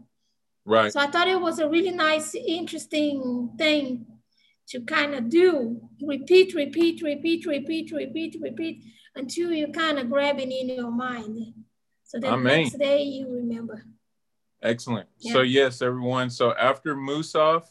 Right. 0.65 0.93
So 0.93 1.01
I 1.01 1.07
thought 1.07 1.29
it 1.29 1.41
was 1.41 1.59
a 1.59 1.69
really 1.69 1.91
nice, 1.91 2.35
interesting 2.35 3.51
thing 3.59 4.07
to 4.69 4.81
kind 4.83 5.15
of 5.15 5.29
do. 5.29 5.81
Repeat, 6.03 6.55
repeat, 6.55 7.03
repeat, 7.03 7.47
repeat, 7.47 7.91
repeat, 7.93 8.37
repeat 8.41 8.85
until 9.15 9.53
you 9.53 9.69
kind 9.69 9.99
of 9.99 10.11
grab 10.11 10.39
it 10.39 10.51
in 10.51 10.69
your 10.69 10.91
mind. 10.91 11.55
So 12.05 12.19
then 12.19 12.33
Amen. 12.33 12.63
next 12.63 12.79
day 12.79 13.03
you 13.03 13.29
remember. 13.31 13.85
Excellent. 14.63 15.09
So 15.19 15.43
yes, 15.43 15.83
everyone. 15.83 16.31
So 16.31 16.55
after 16.55 16.95
Musaf, 16.97 17.65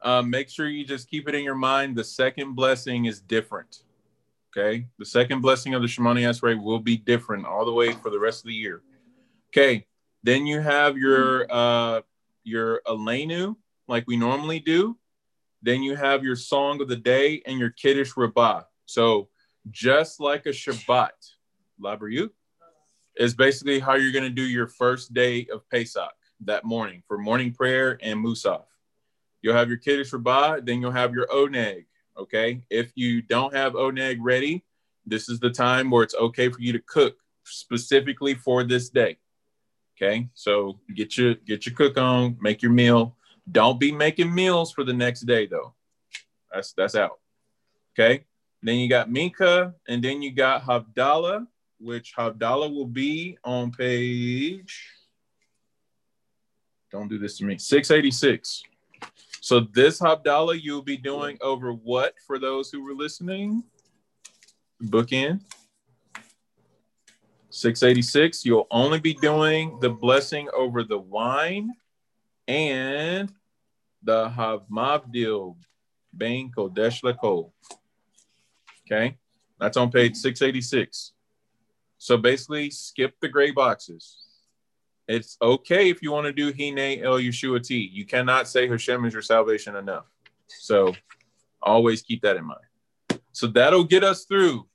uh, 0.00 0.22
make 0.22 0.48
sure 0.48 0.68
you 0.68 0.84
just 0.84 1.08
keep 1.08 1.28
it 1.28 1.34
in 1.34 1.44
your 1.44 1.54
mind. 1.54 1.96
The 1.96 2.04
second 2.04 2.54
blessing 2.54 3.04
is 3.04 3.20
different. 3.20 3.84
Okay. 4.56 4.86
The 4.98 5.06
second 5.06 5.40
blessing 5.40 5.74
of 5.74 5.82
the 5.82 5.88
Shemoneh 5.88 6.28
Esrei 6.28 6.62
will 6.62 6.78
be 6.78 6.96
different 6.96 7.46
all 7.46 7.64
the 7.64 7.72
way 7.72 7.92
for 7.92 8.10
the 8.10 8.18
rest 8.18 8.44
of 8.44 8.48
the 8.48 8.54
year. 8.54 8.82
Okay. 9.50 9.86
Then 10.22 10.46
you 10.46 10.60
have 10.60 10.96
your 10.96 11.46
uh 11.50 12.02
your 12.44 12.82
Aleinu, 12.86 13.56
like 13.88 14.04
we 14.06 14.16
normally 14.16 14.60
do. 14.60 14.96
Then 15.62 15.82
you 15.82 15.94
have 15.94 16.24
your 16.24 16.36
song 16.36 16.80
of 16.80 16.88
the 16.88 16.96
day 16.96 17.42
and 17.46 17.58
your 17.58 17.70
Kiddush 17.70 18.12
Rabbah. 18.16 18.62
So 18.86 19.28
just 19.70 20.20
like 20.20 20.46
a 20.46 20.50
Shabbat, 20.50 21.10
Labriut, 21.80 22.30
is 23.16 23.34
basically 23.34 23.78
how 23.78 23.94
you're 23.94 24.12
going 24.12 24.24
to 24.24 24.30
do 24.30 24.42
your 24.42 24.66
first 24.66 25.14
day 25.14 25.46
of 25.52 25.68
Pesach 25.70 26.10
that 26.40 26.64
morning 26.64 27.02
for 27.06 27.16
morning 27.16 27.52
prayer 27.52 27.98
and 28.02 28.24
Musaf. 28.24 28.64
You'll 29.40 29.54
have 29.54 29.68
your 29.68 29.78
Kiddush 29.78 30.12
Rabbah, 30.12 30.60
then 30.62 30.80
you'll 30.80 30.90
have 30.90 31.14
your 31.14 31.26
Oneg. 31.28 31.86
Okay. 32.18 32.62
If 32.70 32.92
you 32.94 33.22
don't 33.22 33.54
have 33.54 33.72
Oneg 33.74 34.18
ready, 34.20 34.64
this 35.06 35.28
is 35.28 35.40
the 35.40 35.50
time 35.50 35.90
where 35.90 36.02
it's 36.02 36.14
okay 36.14 36.48
for 36.48 36.60
you 36.60 36.72
to 36.72 36.80
cook 36.80 37.16
specifically 37.44 38.34
for 38.34 38.64
this 38.64 38.90
day. 38.90 39.18
Okay. 39.96 40.28
So 40.34 40.78
get 40.94 41.16
your 41.16 41.34
get 41.34 41.66
your 41.66 41.74
cook 41.74 41.98
on, 41.98 42.36
make 42.40 42.62
your 42.62 42.72
meal. 42.72 43.16
Don't 43.50 43.80
be 43.80 43.92
making 43.92 44.32
meals 44.32 44.72
for 44.72 44.84
the 44.84 44.92
next 44.92 45.22
day 45.22 45.46
though. 45.46 45.74
That's 46.52 46.72
that's 46.72 46.94
out. 46.94 47.18
Okay. 47.98 48.24
Then 48.62 48.76
you 48.76 48.88
got 48.88 49.10
Mincha, 49.10 49.74
and 49.88 50.02
then 50.02 50.22
you 50.22 50.30
got 50.30 50.62
Havdalah, 50.62 51.46
which 51.80 52.14
Havdalah 52.16 52.72
will 52.72 52.86
be 52.86 53.36
on 53.42 53.72
page. 53.72 54.88
Don't 56.92 57.08
do 57.08 57.18
this 57.18 57.38
to 57.38 57.44
me. 57.44 57.58
686. 57.58 58.62
So 59.42 59.58
this 59.58 59.98
Havdalah 59.98 60.62
you'll 60.62 60.82
be 60.82 60.96
doing 60.96 61.36
over 61.40 61.72
what 61.72 62.14
for 62.28 62.38
those 62.38 62.70
who 62.70 62.80
were 62.84 62.94
listening? 62.94 63.64
Bookend. 64.80 65.40
686. 67.50 68.44
You'll 68.44 68.68
only 68.70 69.00
be 69.00 69.14
doing 69.14 69.80
the 69.80 69.90
blessing 69.90 70.48
over 70.54 70.84
the 70.84 70.96
wine 70.96 71.72
and 72.46 73.32
the 74.04 74.28
Hamavdil 74.28 75.56
Bain 76.16 76.52
Kodesh 76.56 77.02
Lekol. 77.02 77.50
Okay. 78.86 79.18
That's 79.58 79.76
on 79.76 79.90
page 79.90 80.14
686. 80.14 81.14
So 81.98 82.16
basically, 82.16 82.70
skip 82.70 83.16
the 83.20 83.28
gray 83.28 83.50
boxes. 83.50 84.18
It's 85.08 85.36
okay 85.42 85.90
if 85.90 86.02
you 86.02 86.12
want 86.12 86.26
to 86.26 86.32
do 86.32 86.52
Hine 86.52 87.02
El 87.02 87.18
Yeshuati. 87.18 87.88
You 87.92 88.06
cannot 88.06 88.48
say 88.48 88.68
Hashem 88.68 89.04
is 89.04 89.12
your 89.12 89.22
salvation 89.22 89.76
enough. 89.76 90.04
So 90.46 90.94
always 91.62 92.02
keep 92.02 92.22
that 92.22 92.36
in 92.36 92.44
mind. 92.44 93.20
So 93.32 93.46
that'll 93.46 93.84
get 93.84 94.04
us 94.04 94.24
through 94.24 94.66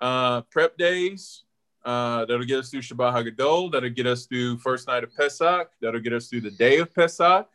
uh, 0.00 0.42
prep 0.42 0.76
days. 0.76 1.44
Uh, 1.84 2.24
that'll 2.24 2.46
get 2.46 2.60
us 2.60 2.70
through 2.70 2.80
Shabbat 2.80 3.12
Hagadol. 3.12 3.70
That'll 3.70 3.90
get 3.90 4.06
us 4.06 4.26
through 4.26 4.58
first 4.58 4.88
night 4.88 5.04
of 5.04 5.14
Pesach. 5.14 5.70
That'll 5.80 6.00
get 6.00 6.14
us 6.14 6.28
through 6.28 6.40
the 6.42 6.50
day 6.50 6.78
of 6.78 6.94
Pesach. 6.94 7.48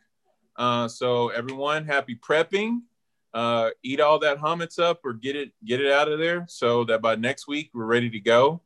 Uh, 0.56 0.88
so 0.88 1.28
everyone, 1.28 1.84
happy 1.84 2.14
prepping. 2.14 2.80
Uh, 3.32 3.70
eat 3.82 4.00
all 4.00 4.18
that 4.18 4.38
hummus 4.38 4.78
up 4.78 5.00
or 5.04 5.12
get 5.12 5.36
it 5.36 5.52
get 5.64 5.80
it 5.80 5.92
out 5.92 6.10
of 6.10 6.18
there 6.18 6.44
so 6.48 6.82
that 6.82 7.00
by 7.00 7.14
next 7.14 7.46
week 7.46 7.70
we're 7.72 7.84
ready 7.84 8.10
to 8.10 8.18
go. 8.18 8.60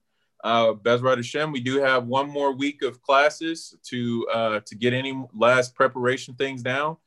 Uh, 0.44 0.74
Bezrat 0.74 1.16
Hashem, 1.16 1.52
we 1.52 1.60
do 1.60 1.80
have 1.80 2.06
one 2.06 2.28
more 2.28 2.52
week 2.52 2.82
of 2.82 3.00
classes 3.00 3.74
to 3.84 4.28
uh, 4.28 4.60
to 4.66 4.74
get 4.74 4.92
any 4.92 5.24
last 5.32 5.74
preparation 5.74 6.34
things 6.34 6.62
down. 6.62 6.98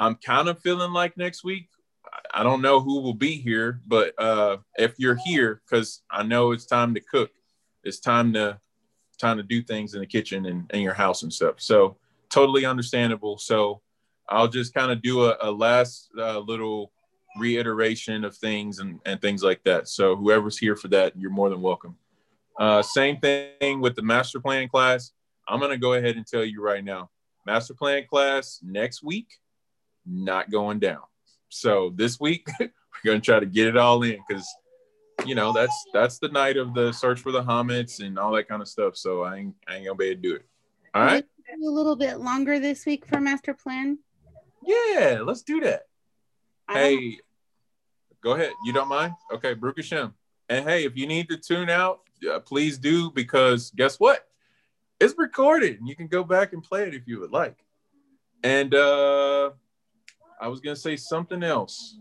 I'm 0.00 0.16
kind 0.16 0.48
of 0.48 0.58
feeling 0.58 0.92
like 0.92 1.16
next 1.16 1.44
week. 1.44 1.68
I- 2.32 2.42
don't 2.42 2.62
know 2.62 2.80
who 2.80 3.00
will 3.00 3.14
be 3.14 3.36
here, 3.36 3.80
but 3.86 4.12
uh, 4.20 4.56
if 4.76 4.94
you're 4.98 5.18
here, 5.24 5.62
because 5.64 6.02
I 6.10 6.24
know 6.24 6.50
it's 6.50 6.66
time 6.66 6.94
to 6.94 7.00
cook, 7.00 7.30
it's 7.84 8.00
time 8.00 8.32
to 8.32 8.58
time 9.18 9.36
to 9.36 9.44
do 9.44 9.62
things 9.62 9.94
in 9.94 10.00
the 10.00 10.06
kitchen 10.06 10.46
and 10.46 10.68
in 10.72 10.80
your 10.80 10.94
house 10.94 11.22
and 11.22 11.32
stuff. 11.32 11.54
So 11.58 11.96
totally 12.28 12.64
understandable. 12.64 13.38
So 13.38 13.82
I'll 14.28 14.48
just 14.48 14.74
kind 14.74 14.90
of 14.90 15.00
do 15.00 15.26
a, 15.26 15.36
a 15.40 15.50
last 15.50 16.10
uh, 16.18 16.40
little 16.40 16.90
reiteration 17.38 18.24
of 18.24 18.36
things 18.36 18.80
and, 18.80 18.98
and 19.06 19.20
things 19.20 19.44
like 19.44 19.62
that. 19.64 19.88
So 19.88 20.16
whoever's 20.16 20.58
here 20.58 20.74
for 20.74 20.88
that, 20.88 21.16
you're 21.16 21.30
more 21.30 21.50
than 21.50 21.62
welcome. 21.62 21.96
Uh, 22.58 22.82
same 22.82 23.18
thing 23.18 23.80
with 23.80 23.96
the 23.96 24.02
master 24.02 24.40
plan 24.40 24.68
class. 24.68 25.12
I'm 25.48 25.58
going 25.58 25.72
to 25.72 25.78
go 25.78 25.94
ahead 25.94 26.16
and 26.16 26.26
tell 26.26 26.44
you 26.44 26.62
right 26.62 26.84
now, 26.84 27.10
master 27.46 27.74
plan 27.74 28.04
class 28.08 28.60
next 28.62 29.02
week, 29.02 29.28
not 30.06 30.50
going 30.50 30.78
down. 30.78 31.02
So 31.48 31.92
this 31.94 32.18
week 32.18 32.46
we're 32.60 32.70
going 33.04 33.20
to 33.20 33.24
try 33.24 33.40
to 33.40 33.46
get 33.46 33.66
it 33.68 33.76
all 33.76 34.02
in 34.02 34.18
because 34.26 34.46
you 35.24 35.34
know 35.36 35.52
that's 35.52 35.84
that's 35.92 36.18
the 36.18 36.28
night 36.28 36.56
of 36.56 36.74
the 36.74 36.90
search 36.92 37.20
for 37.20 37.30
the 37.30 37.42
Chametz 37.42 38.04
and 38.04 38.18
all 38.18 38.32
that 38.32 38.48
kind 38.48 38.60
of 38.62 38.68
stuff. 38.68 38.96
So 38.96 39.22
I 39.22 39.36
ain't, 39.36 39.54
I 39.68 39.76
ain't 39.76 39.86
gonna 39.86 39.96
be 39.96 40.06
able 40.06 40.22
to 40.22 40.28
do 40.28 40.34
it. 40.36 40.46
All 40.94 41.02
right. 41.02 41.24
A 41.52 41.70
little 41.70 41.94
bit 41.94 42.18
longer 42.18 42.58
this 42.58 42.84
week 42.84 43.06
for 43.06 43.20
master 43.20 43.54
plan. 43.54 43.98
Yeah, 44.66 45.20
let's 45.24 45.42
do 45.42 45.60
that. 45.60 45.82
I 46.68 46.74
don't- 46.74 46.82
Hey, 46.82 47.18
go 48.22 48.32
ahead. 48.32 48.52
You 48.64 48.72
don't 48.72 48.88
mind? 48.88 49.12
Okay, 49.32 49.54
Baruch 49.54 49.76
Hashem. 49.76 50.14
And 50.48 50.68
hey, 50.68 50.84
if 50.84 50.96
you 50.96 51.06
need 51.06 51.28
to 51.28 51.36
tune 51.36 51.70
out, 51.70 52.00
uh, 52.32 52.40
please 52.40 52.78
do 52.78 53.10
because 53.10 53.70
guess 53.76 54.00
what? 54.00 54.26
It's 55.00 55.14
recorded. 55.18 55.78
and 55.78 55.88
You 55.88 55.96
can 55.96 56.06
go 56.06 56.24
back 56.24 56.52
and 56.52 56.62
play 56.62 56.84
it 56.84 56.94
if 56.94 57.02
you 57.06 57.20
would 57.20 57.32
like. 57.32 57.64
And 58.42 58.74
uh 58.74 59.50
I 60.40 60.48
was 60.48 60.60
gonna 60.60 60.76
say 60.76 60.96
something 60.96 61.42
else. 61.42 61.98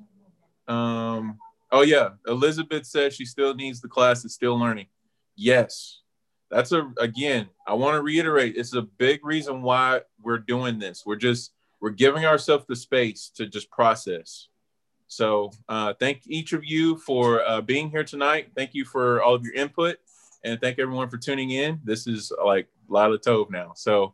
Um, 0.67 1.37
oh 1.71 1.81
yeah, 1.81 2.11
Elizabeth 2.27 2.85
says 2.85 3.13
she 3.15 3.25
still 3.25 3.53
needs 3.53 3.81
the 3.81 3.87
class. 3.87 4.25
Is 4.25 4.33
still 4.33 4.57
learning. 4.59 4.87
Yes, 5.35 6.01
that's 6.49 6.71
a 6.71 6.91
again. 6.99 7.47
I 7.67 7.73
want 7.73 7.95
to 7.95 8.01
reiterate. 8.01 8.55
It's 8.57 8.75
a 8.75 8.81
big 8.81 9.25
reason 9.25 9.61
why 9.61 10.01
we're 10.21 10.39
doing 10.39 10.79
this. 10.79 11.03
We're 11.05 11.15
just 11.15 11.53
we're 11.79 11.91
giving 11.91 12.25
ourselves 12.25 12.65
the 12.67 12.75
space 12.75 13.29
to 13.35 13.47
just 13.47 13.69
process. 13.71 14.47
So 15.07 15.51
uh, 15.69 15.93
thank 15.99 16.21
each 16.25 16.53
of 16.53 16.65
you 16.65 16.97
for 16.97 17.47
uh, 17.47 17.61
being 17.61 17.89
here 17.89 18.03
tonight. 18.03 18.51
Thank 18.55 18.73
you 18.73 18.83
for 18.83 19.21
all 19.21 19.35
of 19.35 19.43
your 19.43 19.53
input, 19.53 19.97
and 20.43 20.59
thank 20.59 20.79
everyone 20.79 21.09
for 21.09 21.17
tuning 21.17 21.51
in. 21.51 21.79
This 21.83 22.07
is 22.07 22.31
uh, 22.31 22.45
like 22.45 22.67
Lila 22.87 23.19
Tove 23.19 23.49
now. 23.49 23.73
So 23.75 24.13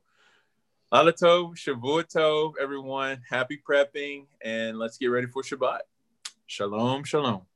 Lila 0.92 1.14
Tov, 1.14 1.56
Shavua 1.56 2.04
Tov, 2.04 2.54
everyone. 2.62 3.22
Happy 3.30 3.62
prepping, 3.68 4.26
and 4.42 4.78
let's 4.78 4.98
get 4.98 5.08
ready 5.08 5.28
for 5.28 5.44
Shabbat. 5.44 5.80
Shalom, 6.46 7.04
shalom. 7.04 7.49